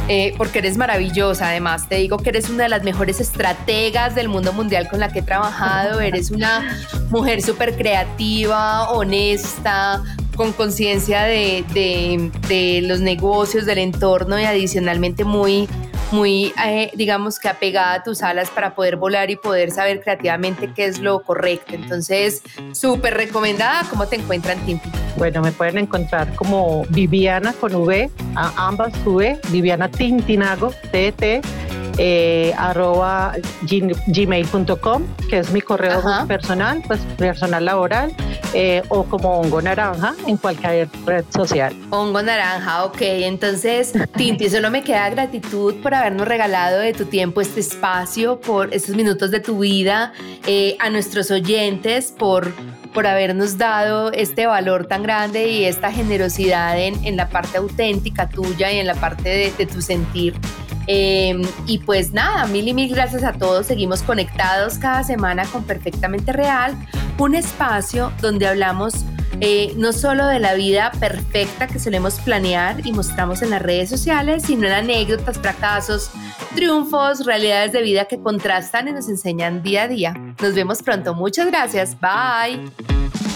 Eh, 0.07 0.35
porque 0.37 0.59
eres 0.59 0.77
maravillosa, 0.77 1.49
además. 1.49 1.89
Te 1.89 1.95
digo 1.95 2.19
que 2.19 2.29
eres 2.29 2.51
una 2.51 2.65
de 2.65 2.69
las 2.69 2.83
mejores 2.83 3.19
estrategas 3.19 4.13
del 4.13 4.29
mundo 4.29 4.53
mundial 4.53 4.87
con 4.89 4.99
la 4.99 5.11
que 5.11 5.19
he 5.19 5.21
trabajado. 5.23 6.01
Eres 6.01 6.29
una 6.29 6.77
mujer 7.09 7.41
súper 7.41 7.75
creativa, 7.75 8.91
honesta, 8.91 10.03
con 10.35 10.53
conciencia 10.53 11.23
de, 11.23 11.65
de, 11.73 12.81
los 12.83 12.99
negocios, 12.99 13.65
del 13.65 13.79
entorno 13.79 14.39
y 14.39 14.43
adicionalmente 14.43 15.23
muy 15.23 15.67
muy, 16.11 16.53
eh, 16.65 16.91
digamos 16.95 17.39
que 17.39 17.49
apegada 17.49 17.95
a 17.95 18.03
tus 18.03 18.21
alas 18.21 18.49
para 18.49 18.75
poder 18.75 18.95
volar 18.95 19.29
y 19.29 19.35
poder 19.35 19.71
saber 19.71 20.01
creativamente 20.01 20.71
qué 20.73 20.85
es 20.85 20.99
lo 20.99 21.21
correcto. 21.21 21.73
Entonces, 21.73 22.41
súper 22.73 23.15
recomendada. 23.15 23.83
¿Cómo 23.89 24.07
te 24.07 24.15
encuentran, 24.15 24.57
Timpi? 24.65 24.89
Bueno, 25.17 25.41
me 25.41 25.51
pueden 25.51 25.77
encontrar 25.77 26.33
como 26.35 26.85
Viviana 26.89 27.53
con 27.53 27.75
V, 27.75 28.09
a 28.35 28.67
ambas 28.67 28.93
V, 29.05 29.39
Viviana 29.49 29.89
Tintinago, 29.89 30.71
TT 30.91 31.41
eh, 31.97 32.53
arroba 32.57 33.33
gmail.com, 33.63 35.03
que 35.29 35.39
es 35.39 35.51
mi 35.51 35.61
correo 35.61 36.01
personal, 36.27 36.83
pues 36.87 36.99
personal 37.17 37.65
laboral, 37.65 38.15
eh, 38.53 38.83
o 38.89 39.03
como 39.03 39.39
Hongo 39.39 39.61
Naranja 39.61 40.15
en 40.25 40.37
cualquier 40.37 40.89
red 41.05 41.25
social. 41.29 41.75
Hongo 41.89 42.21
Naranja, 42.21 42.85
ok. 42.85 43.01
Entonces, 43.01 43.93
Tinti, 44.15 44.49
solo 44.49 44.69
me 44.69 44.83
queda 44.83 45.09
gratitud 45.09 45.75
por 45.81 45.93
habernos 45.93 46.27
regalado 46.27 46.79
de 46.79 46.93
tu 46.93 47.05
tiempo 47.05 47.41
este 47.41 47.59
espacio, 47.59 48.39
por 48.39 48.73
estos 48.73 48.95
minutos 48.95 49.31
de 49.31 49.39
tu 49.39 49.59
vida, 49.59 50.13
eh, 50.45 50.75
a 50.79 50.89
nuestros 50.89 51.31
oyentes, 51.31 52.13
por 52.17 52.51
por 52.93 53.05
habernos 53.05 53.59
dado 53.59 54.11
este 54.11 54.47
valor 54.47 54.87
tan 54.87 55.03
grande 55.03 55.49
y 55.49 55.65
esta 55.65 55.91
generosidad 55.91 56.79
en, 56.79 57.05
en 57.05 57.15
la 57.15 57.29
parte 57.29 57.59
auténtica 57.59 58.27
tuya 58.27 58.71
y 58.71 58.79
en 58.79 58.87
la 58.87 58.95
parte 58.95 59.29
de, 59.29 59.53
de 59.55 59.65
tu 59.67 59.83
sentir. 59.83 60.33
Em, 60.87 61.41
y 61.65 61.79
pues 61.79 62.13
nada, 62.13 62.47
mil 62.47 62.67
y 62.67 62.73
mil 62.73 62.93
gracias 62.93 63.23
a 63.23 63.33
todos. 63.33 63.67
Seguimos 63.67 64.01
conectados 64.01 64.77
cada 64.77 65.03
semana 65.03 65.45
con 65.45 65.63
Perfectamente 65.63 66.31
Real 66.31 66.75
un 67.19 67.35
espacio 67.35 68.11
donde 68.21 68.47
hablamos 68.47 69.03
eh, 69.39 69.73
no 69.77 69.93
solo 69.93 70.25
de 70.25 70.39
la 70.39 70.55
vida 70.55 70.91
perfecta 70.99 71.67
que 71.67 71.77
solemos 71.77 72.19
planear 72.19 72.85
y 72.85 72.91
mostramos 72.91 73.41
en 73.41 73.51
las 73.51 73.61
redes 73.61 73.89
sociales, 73.89 74.43
sino 74.43 74.65
en 74.65 74.73
anécdotas, 74.73 75.37
fracasos, 75.37 76.09
triunfos, 76.55 77.25
realidades 77.25 77.71
de 77.71 77.83
vida 77.83 78.05
que 78.05 78.19
contrastan 78.19 78.87
y 78.87 78.93
nos 78.93 79.09
enseñan 79.09 79.61
día 79.61 79.83
a 79.83 79.87
día. 79.87 80.13
Nos 80.41 80.55
vemos 80.55 80.81
pronto. 80.81 81.13
Muchas 81.13 81.47
gracias. 81.47 81.95
Bye. 81.99 83.26